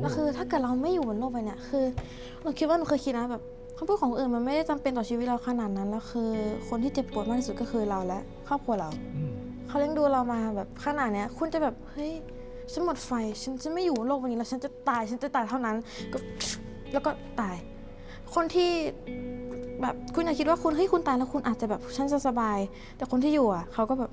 [0.00, 1.84] แล้วคือถ้าเกิดเราไม่อยู่บนโลกใบเนี้ยคือ
[2.42, 3.42] เราคิดว่าหนูเคยคิดนะแบบ
[3.76, 6.30] คำพูดของคนอื่นมันไม่ได้จำเป็นต่อชีวิตเราขนาดนั้นแล้วคือ
[6.68, 9.32] คนที่เจ็บปวดมากที่สุดก็คือเราและครอบครัวเราอืม
[9.68, 12.12] เขาเลี้ยงดูเรามาแบบขนาดเนี้ย คุณจะแบบเฮ้ย
[12.72, 13.10] ฉันหมดไฟ
[13.42, 15.76] ฉันจะไม่อยู่บนโลกใบนี้แล้วฉันจะตายฉันจะตายเท่านั้น
[16.12, 16.18] ก็
[16.92, 17.56] แล้วก็ตาย
[18.34, 18.70] คนที่
[19.80, 22.58] แบบคุณอย่าคิดว่าคุณเฮ้ยคุณตายแล้วคุณอาจจะแบบฉันจะสบาย
[22.96, 24.10] แต่คนที่อยู่อะเขาก็แบบ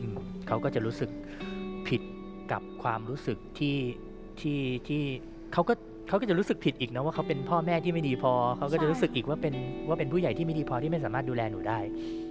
[0.00, 0.16] อืม
[0.46, 1.27] เขาก็จะรู้สึกผิด
[2.52, 3.78] กับความรู้สึกที่
[4.40, 5.02] ที่ที่
[5.52, 5.74] เขาก็
[6.08, 9.54] เขาก็จะรู้สึกผิดอีกนะว่าเขาเป็นพ่อแม่ที่ไม่ดีพอ เขาก็จะรู้สึกอีกว่าเป็น
[9.88, 11.78] ว่าเป็นผู้ใหญ่ที่ไม่ดีพอที่ไม่สามารถดูแลหนูได้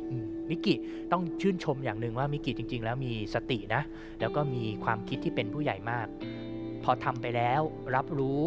[0.09, 0.77] อืมมิกกี้
[1.11, 3.81] ต้องชื่นชมอย่างหนึ่งว่ามิกกี้จริง ๆ แล้วมีสตินะ
[4.19, 6.07] แล้วก็มีความคิดที่เป็นผู้ใหญ่มาก
[6.83, 7.61] พอทำไปแล้ว
[7.95, 8.41] รับรู้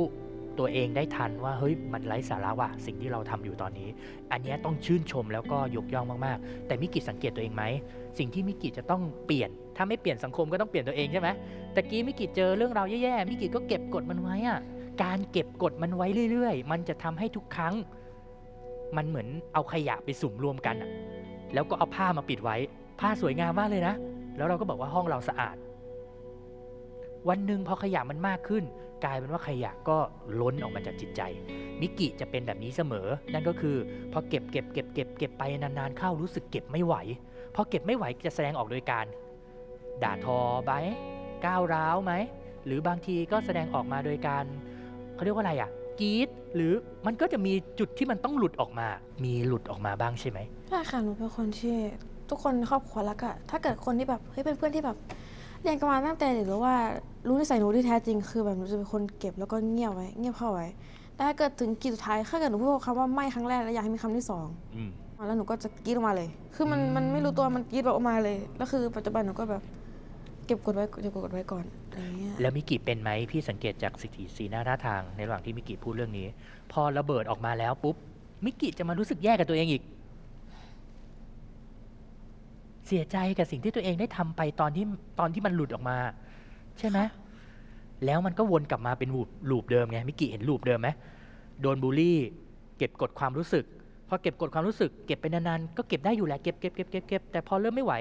[0.58, 3.88] ตัวเองได้ทันว่าเฮ้ยมันไร้สาระว่ะสิ่งที่เราทำอยู่ตอนนี้
[4.32, 7.64] อันเนี้ยต้องชื่นชมแล้วก็ยกย่องมากๆ แต่มิกิสังเกตตัวเองไหม
[8.18, 11.28] สิ่งที่มิกิจะต้องเปลี่ยน ถ้าไม่เปลี่ยนสังคมก็ต้องเปลี่ยนตัวเองใช่ไหม
[11.72, 14.58] ตะกี้มิกิเจอเรื่องราวแย่ๆมิกิก็เก็บกดมันไว้อะ
[15.02, 17.74] การเก็บกดมันไว้เรื่อย ๆ มันจะทำให้ทุกครั้ง
[18.96, 20.90] มันเหมือนเอาขยะไปสุมรวมกันอะ
[21.54, 22.56] แล้วก็เอาผ้ามาปิดไว้
[23.00, 23.94] ผ้าสวยงามมากเลยนะ
[24.36, 25.56] แล้วเราก็บอกว่าห้องเราสะอาด
[27.28, 28.64] วันหนึ่งพอขยะมันมากขึ้น
[29.04, 29.98] กลายเป็นว่าขยะก็
[30.40, 31.22] ล้นออกมาจากจิตใจ
[31.80, 33.76] มิกิจะเป็นแบบนี้เสมอ นั่นก็คือ
[34.12, 36.94] พอเก็บเก็บเก็บเก็บเก็บไปนานๆเข้ารู้สึกเก็บไม่ไหว
[37.54, 39.06] พอเก็บไม่ไหวจะแสดงออกโดยการ
[40.02, 40.72] ด่าทอไหม
[41.46, 42.12] ก้าวร้าวไหม
[42.66, 44.44] หรือบางทีก็แสดงออกมาโดยการ
[45.14, 46.72] เขาเรียกว่าอะไรอะ่ะกรีดหรือ
[47.06, 48.86] มันก็จะมีจุดที่มันต้องหลุดออกมา
[49.24, 51.76] มีหลุดออกมาบ้างใช่ไหมใช่ค่ะหนูเป็นคนที่
[52.30, 54.96] ทุกคนในครอบครัวแล้วก็ถ้าเกิดคนที่แบบเฮ้ยเป็นเพื่อนที่แบบ
[55.62, 56.74] เรียนกันมาตั้งแต่เด็กหรือว่า
[57.26, 60.68] รู้นิสัยหนูที่แท้จริงคือแบบหนูจะเป็นคนเก็บแล้วก็เงียบไว้ เงียบเข้าไว้
[61.14, 64.90] แต่ถ้าเกิดถึงกีดสุดท้ายถ้าเกิดหนูพูดคำว่าไม่ครั้งแรกแล้วอยากให้มีคำที่สองอืม
[65.26, 69.62] แล้วหนูก็จะกรีดออกมาเลย คือมันมันไม่รู้ตัวมันกรีดออกมาเลย แล้วคือปัจจุบันหนูก็แบบ
[70.46, 76.26] เก็บกดไว้เก็บกดไว้ก่อนอะไรอย่างเงี้ยแล้วมิกิเป็นไหมพี่สังเกตจากสีสีหน้าท่าทางในระหว่างที่มิกิพูดเรื่องนี้
[76.72, 77.96] พอระเบิดออกมาแล้วปุ๊บ
[78.44, 79.82] มิกิจะมารู้สึกแย่กับตัวเองอีก
[82.86, 84.84] เสียใจกับสิ่งที่ตัวเองได้ทำไปตอนที่
[85.18, 85.96] ตอนที่มันหลุดออกมา
[86.78, 86.98] ใช่ไหม
[88.04, 90.88] แล้วมันก็วนกลับมาเป็นลูปลูปเดิมไงมิกิเห็นลูปเดิมไหม
[91.60, 92.18] โดนบูลลี่
[92.78, 93.64] เก็บกดความรู้สึก
[94.10, 97.94] พอเก็บกดความรู้สึกเก็บไปนานๆก็เก็บได้อยู่แหละเก็บเก็บเก็บเก็บเก็บแต่พอเริ่มไม่ไหว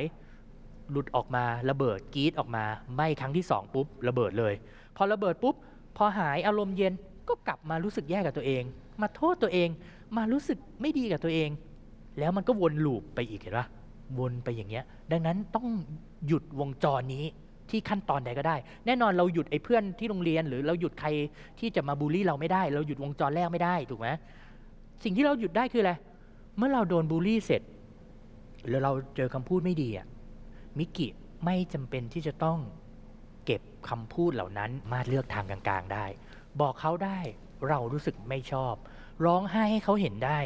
[0.92, 4.54] หลุดออกมาระเบิดกรีดออกมาไหมครั้งที่สองปุ๊บระเบิดเลย
[4.96, 5.56] พอระเบิดปุ๊บ
[5.98, 6.94] พอหายอารมณ์เย็น
[7.30, 8.64] ก็กลับมารู้สึกแย่กับตัวเอง
[9.02, 9.70] มาโทษตัวเอง
[10.18, 11.50] มารู้สึกไม่ดีกับตัวเอง
[12.20, 13.68] แล้วมันก็วนลูปไปอีกเห็นปะ
[14.20, 15.68] วนไปอย่างเงี้ย ดังนั้นต้อง
[16.28, 17.26] หยุดวงจรนี้
[17.70, 21.10] ที่ขั้นตอนใดก็ได้ แน่นอนเราหยุดไอ้เพื่อนที่โรงเรียน หรือเราหยุดใคร
[21.60, 24.08] ที่จะมาบูลลี่เราไม่ได้ เราหยุดวงจรแรกไม่ได้ถูกไหม
[25.04, 25.94] สิ่งที่เราหยุดได้คืออะไร
[26.58, 27.62] เมื่อเราโดนบูลลี่เสร็จ
[28.70, 30.08] แล้วเราเจอคำพูดไม่ดีอะ
[30.78, 31.08] มิกิ
[31.46, 32.60] ไม่จำเป็นที่จะต้อง
[33.46, 36.06] เก็บคำพูดเหล่านั้นมาเลือกทางกลางๆได้
[36.62, 37.20] บอกเขาได้
[37.70, 38.74] เรารู้สึกไม่ชอบ
[39.26, 40.40] ร้องไห้ให้เขาเห็นได้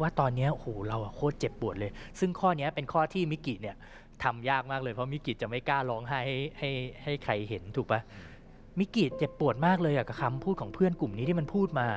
[0.00, 3.76] ว่าตอนนี้โอ้โหเราโคตรเจ็บปวดเลย ซึ่งข้อนี้เป็นข้อที่มิกิเนี่ย
[4.22, 6.70] ทำยากมากเลยเพราะมิกิจะไม่กล้าร้องไห้ให้ให้
[7.02, 8.00] ให้ใครเห็นถูกปะ
[8.78, 11.88] มิกิเจ็บปวดมากเลยอะกับคำพูดของเพื่อนกลุ่มนี้ที่มันพูดมา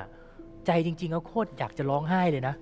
[0.66, 2.54] ใจจริงๆก็โคตรอยากจะร้องไห้เลยนะ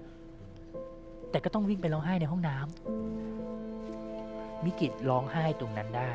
[1.30, 2.68] แต่ก็ต้องวิ่งไปร้องไห้ในห้องน้ำ
[4.64, 6.12] มิกิร้องไห้ตรงนั้นได้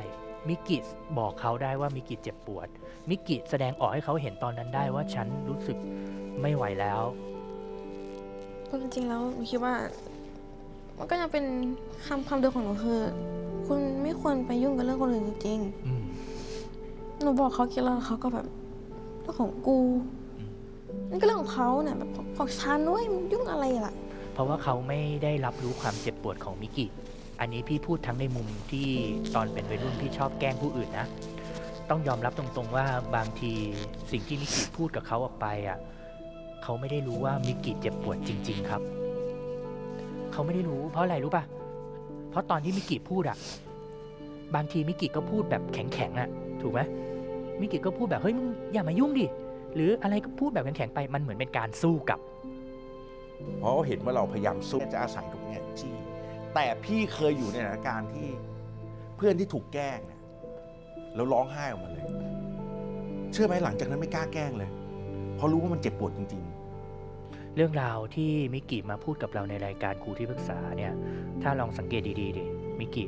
[0.47, 0.77] มิกิ
[1.17, 2.67] บอกเขาได้ว่ามิกิเจ็บปวด
[3.09, 5.77] มิกิแสดงออกให้เขาเห็นตอนนั้นได้ว่าฉันรู้สึก
[6.41, 7.01] ไม่ไหวแล้ว
[8.81, 9.73] จริงๆแล้วหนูคิดว่า
[10.97, 11.45] มันก็ยังเป็น
[12.05, 12.99] คำคำเดิมของหนูคือ
[13.67, 18.45] คุณไม่ควรไปยุ่งกับเรื่องคนอื่นจริงอืมๆหนูบอกเขาคิดแล้วเขาก็แบบ
[19.21, 19.77] เรื่องของกู
[21.13, 23.93] อืมนี่ก็เรื่องของเขาเนี่ยแบบของฉันด้วยมันยุ่งอะไรล่ะ
[24.33, 26.85] เพราะว่าเขาไม่ได้รับรู้ความเจ็บปวดของมิกิ
[27.39, 28.87] อันนี้พี่พูดทั้งในมุมที่
[29.35, 31.07] ตอนเป็นวัยรุ่นพี่ชอบแกล้งผู้อื่นนะ
[31.89, 32.85] ต้องยอมรับตรงๆว่า
[33.15, 33.51] บางที
[34.11, 35.77] สิ่งที่มิกิพูดกับเขาออกไปอะ
[36.63, 38.81] เขาไม่ได้รู้ว่ามิกิเจ็บปวดจริง ๆ ครับ
[40.31, 41.43] เขาไม่ได้รู้เพราะอะไรรู้ป่ะ
[42.29, 43.37] เพราะตอนที่มิกิพูดอะ
[44.55, 46.29] บางทีมิกิก็พูดแบบแข็งๆอะ
[46.61, 46.79] ถูกไหม
[47.59, 49.25] มิกิก็พูดแบบเฮ้ยมึงอย่ามายุ่งดิ
[49.75, 52.19] หรืออะไรก็พูดแบบแข็งๆไปมันเหมือนเป็นการสู้กับ
[53.59, 55.95] เพราะเขาเห็นว่าเราพยายามสู้จะอาศัยตรงเนี้ยจี้
[56.53, 58.27] แต่พี่เคยอยู่ในสถานการณ์ที่
[59.17, 60.21] เพื่อนที่ถูกแกล้งเนี่ย
[61.15, 62.05] แล้วร้องไห้ออกมาเลย
[63.33, 64.69] เชื่อไหมหลังจากนั้นไม่กล้าแกล้งเลย
[65.35, 66.43] เพราะรู้ว่ามันเจ็บปวดจริง
[67.55, 70.93] เรื่องราวที่มิกิมาพูดกับเราในรายการครูที่ปรึกษาเนี่ย
[71.41, 72.43] ถ้าลองสังเกตดีๆดิ
[72.79, 73.05] มิกิ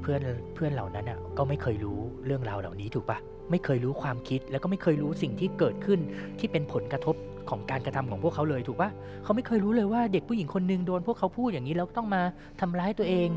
[0.00, 0.20] เพื่อน
[0.54, 3.18] เพื่อนเหล่านั้นอะก็ไม่เคยรู้เรื่องราวเหล่านี้ถูกปะ
[3.50, 6.00] ไม่เคยรู้ความคิด แล้วก็ไม่เคยรู้สิ่งที่เกิดขึ้น
[6.38, 7.16] ที่เป็นผลกระทบ
[7.50, 8.90] ของการกระทำของพวกเขาเลยถูกปะ
[9.24, 12.22] เขาไม่เคยรู้เลยว่าเด็กผู้หญิงคนหนึ่งโดนพวกเขาพูดอย่างนี้แล้วต้องมา
[12.60, 13.28] ทำร้ายตัวเอง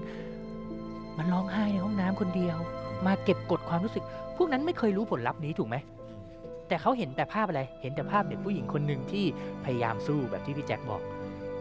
[1.17, 2.57] มันร้องไห้ในห้องน้ำคนเดียว
[3.05, 4.03] มาเก็บกดความรู้สึก
[4.37, 5.75] พวกนั้นไม่เคยรู้ผลลัพธ์นี้ถูกไหม
[6.67, 9.25] แต่เขาเห็นแต่ภาพอะไร เห็นแต่ภาพเด็กผู้หญิงคนหนึ่งที่
[9.65, 11.01] พยายามสู้แบบที่พี่แจ็คบอก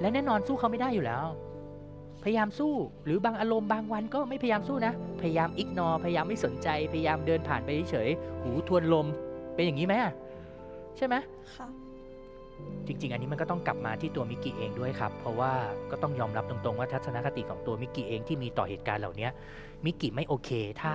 [0.01, 1.25] และแน่นอนสู้เขาไม่ได้อยู่แล้ว
[2.23, 9.07] พยายามสู้ หรือบางอารมณ์บางวันก็ไม่พยายามสู้นะ พยายามอิกนอพยายามไม่สนใจพยายามเดินผ่านไปเฉยๆหูทวนลม
[9.55, 10.13] เป็นอย่างนี้ไหมอะ
[10.97, 11.15] ใช่ไหม
[11.55, 11.69] ค่ะ
[12.87, 15.53] จริง ๆ อันนี้มันก็ต้องกลับมาที่ตัวมิกกี้เองด้วยครับ เพราะว่า
[15.91, 19.29] ก็ต้องยอมรับตรงๆว่าทัศนคติของตัวมิกกี้เองที่มีต่อเหตุการณ์เหล่านี้
[19.85, 20.51] มิกกี้ไม่โอเค
[20.83, 20.95] ถ้า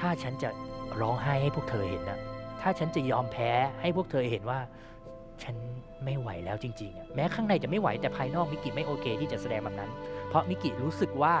[0.00, 0.48] ถ้าฉันจะ
[1.00, 2.20] ร้องไห้ให้พวกเธอเห็นนะ
[2.62, 3.50] ถ้าฉันจะยอมแพ้
[3.80, 4.58] ให้พวกเธอเห็นว่า
[5.44, 5.56] ฉัน
[6.04, 9.90] ไม่ไหวแล้วจริงๆอะแม้ข้างในจะไม่ไหวแต่ภายนอกมิกกี้ไม่โอเค ที่จะแสดงแบบนั้น
[10.28, 11.34] เพราะมิกกี้รู้สึกว่า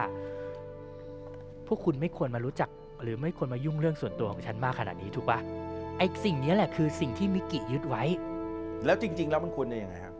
[1.66, 2.70] พวกคุณไม่ควรมารู้จัก
[3.02, 5.38] หรือไม่ควรมายุ่งเรื่องส่วนตัวของฉันมากขนาดนี้ถูกปะ
[5.98, 10.14] ไอสิ่งนี้แหละคือสิ่งที่มิกกี้ยึดไว้ๆแล้วจริง ๆ แล้วมันควรจะยังไงครับ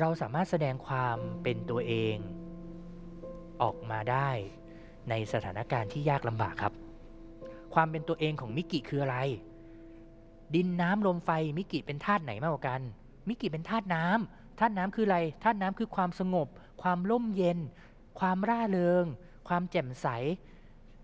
[0.00, 2.16] เราสามารถแสดงความเป็นตัวเอง
[3.62, 4.30] ออกมาได้
[5.10, 6.72] ในสถานการณ์ที่ยากลำบากครับ
[7.74, 9.16] ความเป็นตัวเองของมิกิคืออะไร
[10.54, 12.80] ดินน้ำลมไฟมิกิเป็นธาตุไหนมากกว่ากัน
[13.28, 16.48] มิกิเป็นธาตุน้ำธาตุน้ำคืออะไรธาตุน้ำคือความสงบ
[16.82, 17.58] ความร่มเย็น
[18.20, 19.04] ความร่าเริง
[19.48, 20.06] ความแจ่มใส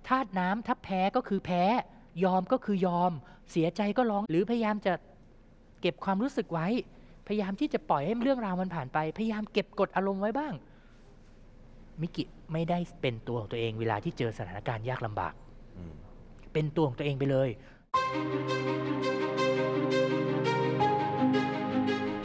[0.08, 1.62] ธาตุน้ำถ้าแพ้ก็คือแพ้
[2.24, 3.12] ยอมก็คือยอม
[3.50, 4.92] เสียใจก็ร้องหรือพยายามจะ
[5.80, 6.66] เก็บความรู้สึกไว้
[7.26, 10.52] พยายามที่จะปล่อยให้เรื่องราวมันผ่านไป พยายามเก็บกดอารมณ์ไว้บ้าง
[12.00, 15.34] มิกิไม่ได้เป็นตัวของตัวเองเวลาที่เจอสถานการณ์ยากลำบาก
[15.76, 15.94] อืม
[16.52, 17.48] เป็นตัวของตัวเองไปเลย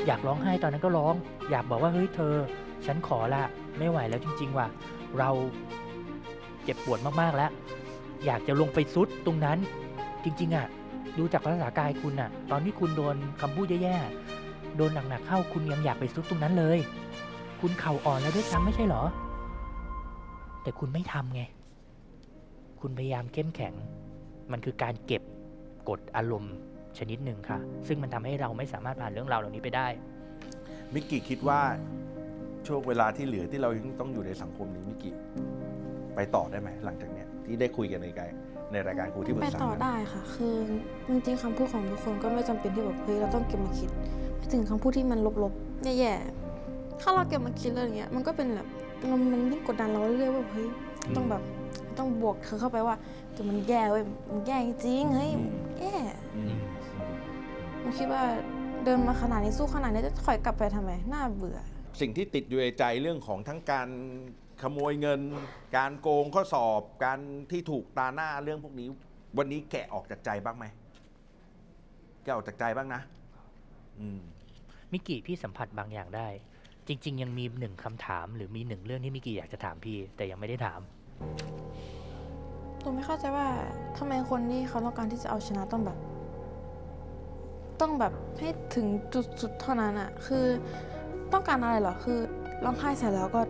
[0.05, 1.15] อยากร้องไห้ตอนนั้นก็ร้อง
[1.51, 2.33] อยากบอกว่าเฮ้ยเธอ
[2.85, 3.43] ฉันขอละ
[3.77, 4.67] ไม่ไหวแล้วจริง ๆ ว่ะ
[5.17, 5.29] เรา
[6.63, 7.51] เจ็บปวดมากๆแล้ว
[8.25, 9.57] อยากจะลงไปซุดตรงนั้น
[10.23, 10.67] จริง ๆอะ
[11.17, 16.79] ดูจากภาษากายคุณอะ ตอนที่คุณโดนคำพูดแย่ๆโดนหนักๆเข้าคุณยังอยากไปซุดตรงนั้นเลย
[17.61, 19.03] คุณเข่าอ่อนแล้วด้วยซ้ำไม่ใช่เหรอ
[20.63, 21.41] แต่คุณไม่ทำไง
[22.81, 23.73] คุณพยายามเข้มแข็ง
[24.51, 25.21] มันคือการเก็บ
[25.89, 26.55] กดอารมณ์
[26.97, 29.87] ชนิดหนึ่งค่ะ ซึ่งมันทำให้เราไม่สามารถผ่านเรื่องราวเหล่านี้ไปได้
[30.93, 31.59] มิกกี้คิดว่า
[32.67, 35.13] ช่วงเวลาที่เหลือที่เรายังต้องอยู่ในสังคมนี้มิกกี้
[36.15, 38.29] ไปต่อได้ไหมหลังจากเนี้ยที่ได้คุยกันในราย
[38.71, 40.55] ในรายการครูที่ปรึไปกษาต่อได้ค่ะ คือ
[41.07, 43.89] จริงๆคำพูดของทุกคนก็ไม่จำเป็นที่แบบเฮ้ยเราต้องเก็บมาคิด
[44.37, 48.67] ไปถึงคำพูดที่มันลบๆแย่ๆถ้าเราเก็บมาคิดแล้วอย่างเงี้ยมันก็เป็นแบบ
[49.09, 50.67] มันมันยิ่งกดดันเราเรื่อยๆว่าเฮ้ย
[51.15, 51.41] ต้องแบบ
[51.99, 52.95] ต้องบวกเธอเข้าไปว่า
[53.33, 55.31] แต่มันแย่เว้ยมันแย่จริงๆเฮ้ย
[55.79, 55.95] แย่
[56.35, 56.55] อืม
[57.81, 58.23] ผมคิดว่า
[58.83, 61.59] เดินมาขนาดนี้สู้ขนาดนี้จะถอยกลับไปทำไมน่าเบื่อ
[62.01, 63.89] สิ่งที่ติดอยู่ในใจเรื่องของทั้งการ
[64.61, 65.21] ขโมยเงิน
[65.77, 67.19] การโกงข้อสอบการ
[67.51, 68.87] ที่ถูกตาหน้าเรื่องพวกนี้
[69.37, 70.65] วันนี้แกะออกจากใจบ้างไหม
[72.23, 73.01] แกะออกจากใจบ้างนะ
[73.99, 74.19] อืม
[74.91, 76.27] มิกกี้พี่สัมผัสบางอย่างได้
[76.87, 80.79] จริง ๆ ยังมีหนึ่งคำถาม หรือมีหนึ่งเรื่องที่มิกกี้อยากจะถามพี่ แต่ยังไม่ได้ถาม
[82.81, 83.47] ตัวไม่เข้าใจว่า
[83.97, 85.97] ทำไมคนที่เขาต้องการที่จะเอาชนะต้องแบบ
[87.81, 90.45] ต้องแบบให้ถึงจุดสุดเท่านั้นอะคือ
[91.33, 92.19] ต้องการอะไรเหรอคือ
[92.63, 93.41] ร้องไห้เสร็จแล้วก็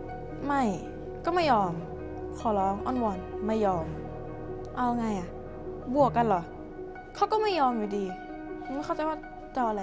[0.46, 0.62] ไม่
[1.24, 1.72] ก็ไม่ยอม
[2.38, 3.86] ขอร้องอ้อนวอนไม่ยอม
[4.76, 5.28] เอาไงอะ
[5.94, 6.42] บวกกันเหรอ
[7.14, 8.04] เขาก็ไม่ยอมอยู่ดี
[8.74, 9.16] ไม่เข้าใจว่า
[9.54, 9.82] จะเอาอะไร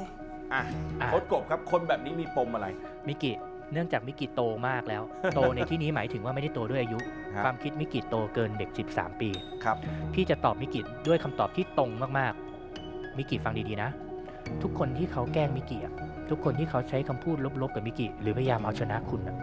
[0.54, 0.62] อะ
[1.02, 2.68] อะโค้ดกบครับคนแบบนี้มีปมอะไร
[3.08, 3.36] มิกกี้
[3.72, 5.04] เนื่องจากมิกกี้โตมากแล้ว
[5.36, 7.00] โตในที่นี้หมายถึงว่าไม่ได้โตด้วยอายุ
[7.36, 9.30] ครับความคิดมิกกี้โตเกินเด็ก 13 ปี
[9.64, 9.78] ครับ
[10.14, 11.90] พี่จะตอบมิกกี้ด้วยคำตอบที่ตรง
[12.20, 13.90] มากๆ มิกกี้ฟังดีๆนะ
[14.62, 15.94] ทุกคนที่เขาแกล้งมิกกี้อะ
[16.30, 19.38] ทุกคนที่เขาใช้คำพูดลบๆกับมิกกี้หรือพยายามเอาชนะคุณอะ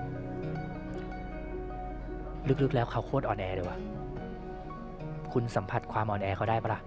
[2.63, 3.79] ลึกๆแล้วเขาโคตรอ่อนแอเลยว่ะ
[5.33, 6.81] คุณสัมผัสความอ่อนแอเขาได้ปะล่ะ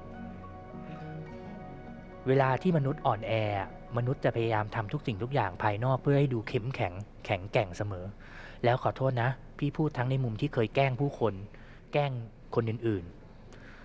[2.27, 3.33] เวลาที่มนุษย์อ่อนแอ
[3.97, 6.93] มนุษย์จะพยายามทำทุกสิ่งทุกอย่างภายนอกเพื่อให้ดูเข้มแข็ง
[7.25, 8.05] แข็งแกร่งเสมอ
[8.63, 11.33] แล้วขอโทษนะ พี่พูดทั้งในมุมที่เคยแกล้งผู้คน
[11.93, 12.11] แกล้ง
[12.55, 13.03] คนอื่น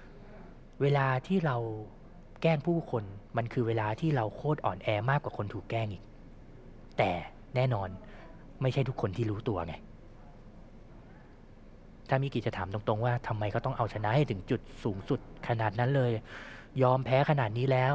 [0.01, 1.57] ๆ เวลาที่เรา
[2.43, 3.05] แกล้งผู้คน
[3.37, 6.03] มันคือเวลาที่เราโคตรอ่อนแอมากกว่าคนถูกแกล้งอีก
[6.99, 7.11] แต่
[7.55, 7.89] แน่นอน
[8.63, 9.75] ไม่ใช่ทุกคนที่รู้ตัวไง
[12.09, 16.13] ถ้ามิกิจะถามตรงๆว่าทำไมเขาต้องเอาชนะให้ถึงจุดสูงสุดขนาดนั้นเลย
[16.83, 17.95] ยอมแพ้ขนาดนี้แล้ว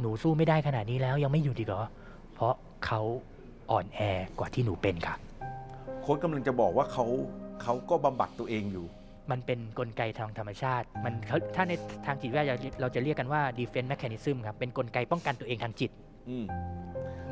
[0.00, 1.84] หนูสู้ไม่ได้ขนาดนี้แล้วยังไม่หยุดอีกเหรอ
[2.34, 2.54] เพราะ
[2.86, 3.00] เขา
[3.70, 4.00] อ่อนแอ
[4.38, 5.14] กว่าที่หนูเป็นค่ะ
[6.02, 7.04] โค้ชกำลังจะบอกว่าเขา
[7.62, 8.86] เขาก็บำบัดตัวเองอยู่
[9.30, 11.72] มันเป็นนกลไกทางธรรมชาติ มันเขาถ้าใน
[12.06, 15.90] ทางจิตวิทยาเราจะเรียกกันว่า defense mechanism ครับ เป็นนกลไกป้องกันตัวเองทางจิต
[16.28, 16.44] อืม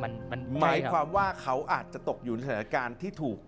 [0.02, 3.38] มันมันหมายใช่รับความว่าเขาอาจจะตกอยู่ในสถานการณ์ที่ถูก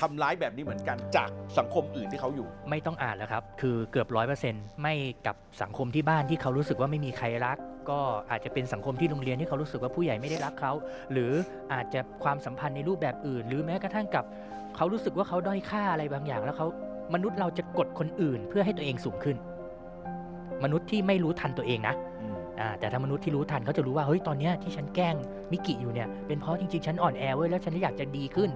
[0.00, 4.94] ทำร้ายแบบนี้เหมือนกันจากสังคมอื่นที่เขาอยู่ ไม่ต้องอ่านแล้วครับ คือเกือบร้อยเปอร์เซ็นต์ไม่
[5.26, 7.58] กับสังคมที่บ้านที่เขารู้สึกว่าไม่มีใครรัก
[7.90, 7.98] ก็
[8.30, 10.72] อาจจะเป็นสังคมที่โรงเรียนที่เขารู้สึกว่าผู้ใหญ่ไม่ได้รักเขา
[11.12, 11.32] หรือ
[11.72, 14.24] อาจจะความสัมพันธ์ในรูปแบบอื่น หรือแม้กระทั่งกับ
[14.76, 16.66] เขารู้สึกว่าเขาด้อยค่าอะไรบางอย่าง แล้วเขา
[17.14, 19.36] มนุษย์เราจะกดคนอื่น เพื่อให้ตัวเองสูงขึ้น
[20.64, 25.16] มนุษย์ที่ไม่รู้ทันตัวเองนะอืมอ่าแต่ถ้ามนุษย์ที่รู้ทันเขาจะรู้ว่าเฮ้ยตอนเนี้ยที่ฉันแกล้ง
[25.52, 28.50] มิกิอยู่เนี่ยเป็นเพราะจริงๆฉันอ่อนแอเว้ยแล้วฉันอยากจะดีขึ้น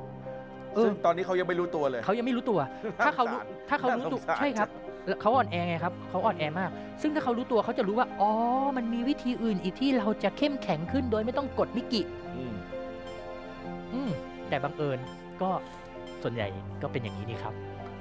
[0.74, 2.60] เออซึ่งตอนนี้เขายังไม่รู้ตัวเลย เขายังไม่รู้ตัว
[3.04, 4.89] ถ้าเขารู้น่าสงสารถ้าเขารู้ตัวน่าสงสารใช่ครับแล้ว
[5.20, 6.70] เขาอ่อนแอไงครับเขาอ่อนแอมาก
[7.02, 8.32] ซึ่งถ้าเขารู้ตัวเขาจะรู้ว่า อ๋อ
[8.76, 12.02] มันมีวิธีอื่นอีกที่เราจะเข้มแข็งขึ้นโดยไม่ต้องกดมิกิ
[12.36, 12.54] อืม
[13.92, 14.10] อืม
[14.48, 14.98] แต่บังเอิญ
[15.42, 15.50] ก็
[16.22, 16.46] ส่วนใหญ่
[16.82, 17.54] ก็เป็นอย่างนี้นี่ครับ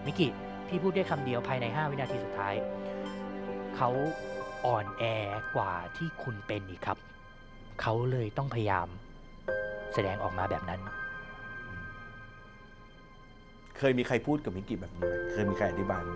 [0.05, 0.28] มิกิ
[0.68, 2.53] พี่พูดได้คำเดียวภายใน 5 วินาทีสุดท้าย
[3.76, 3.89] เขา
[4.66, 5.03] อ่อนแอ
[5.55, 6.97] กว่าที่คุณเป็นอีกครับ
[7.82, 8.88] เขาเลยต้องพยายาม
[9.93, 10.82] แสดงออกมาแบบนั้น
[13.78, 16.12] เคยมีใครพูดกับมิกกี้แบบนี้ไหมเคยมีใครอธิบายไหม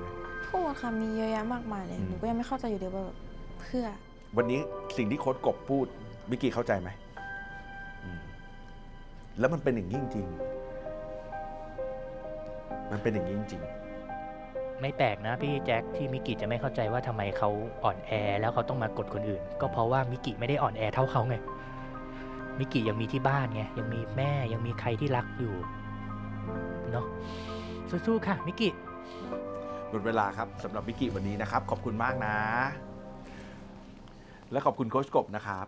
[0.53, 3.17] พูดค่ะมีเยอะแยะมากมายเลยอืมหนูก็ยังไม่เข้าใจอยู่ดีว่าแบบ
[3.61, 3.85] เพื่อ
[4.37, 4.59] วันนี้
[4.97, 5.85] สิ่งที่โค้ชกบพูด
[6.29, 6.89] มิกกี้เข้าใจไหม
[8.03, 8.19] อืม
[9.39, 13.63] แล้วมันเป็นอย่างนี้จริงๆมันเป็นอย่างนี้จริง
[14.81, 17.49] ไม่แปลกนะพี่แจ็คที่มิกิจะไม่เข้าใจว่าทำไมเขา
[17.83, 21.35] อ่อนแอแล้วเขาต้องมากดคนอื่น ก็เพราะว่ามิกิไม่ได้อ่อนแอเท่าเขาไง
[22.59, 25.53] มิกิยังมีที่บ้านไงยังมีแม่ยังมีใครที่รักอยู่
[26.91, 27.05] เนาะ
[28.05, 29.42] สู้ๆค่ะมิกิๆ
[29.93, 32.35] หมดเวลาครับสำหรับมิกกี้วันนี้นะครับ ขอบคุณมากนะ
[34.51, 35.67] และขอบคุณโค้ชกบนะครับ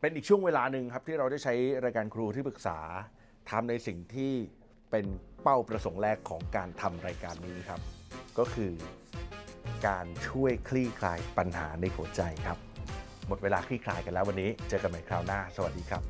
[0.00, 2.78] เป็นอีกช่วงเวลาหนึ่งครับที่เราได้ใช้รายการครูที่ปรึกษา
[3.50, 4.32] ทำในสิ่งที่
[4.90, 5.06] เป็น
[5.42, 7.80] เป้าประสงค์แรกของการทำรายการนี้ครับ
[8.38, 8.72] ก็คือ
[9.86, 12.58] การช่วยคลี่คลายปัญหาในหัวใจครับ
[13.28, 16.02] หมดเวลาคลี่คลายกันแล้ววันนี้ เจอกันใหม่คราวหน้า สวัสดีครับ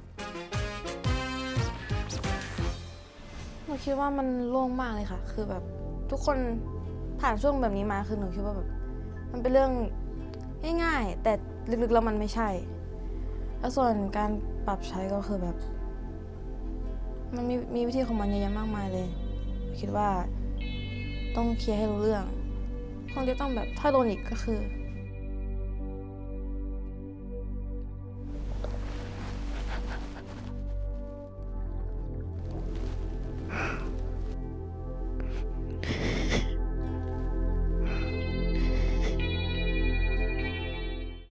[3.65, 5.65] หนูคิดว่ามันโล่งมากเลยค่ะ คือแบบ
[6.11, 6.39] ทุกคน
[7.21, 8.69] ผ่านช่วงแบบนี้มาคือหนูคิดว่าแบบ
[9.33, 9.73] มันเป็นเรื่อง
[10.83, 11.33] ง่ายๆแต่
[11.83, 12.49] ลึกๆแล้วมันไม่ใช่
[13.61, 14.31] แล้วส่วนการ
[14.67, 15.57] ปรับใช้ก็คือแบบ
[17.35, 19.09] มันมีมีวิธีของมันเยอะแยะมากมายเลย
[19.81, 20.09] คิดว่า
[21.37, 22.25] ต้องเคลียร์ให้รู้เรื่อง
[23.13, 24.59] คงจะต้องแบบถ้าโดนอีกก็คือ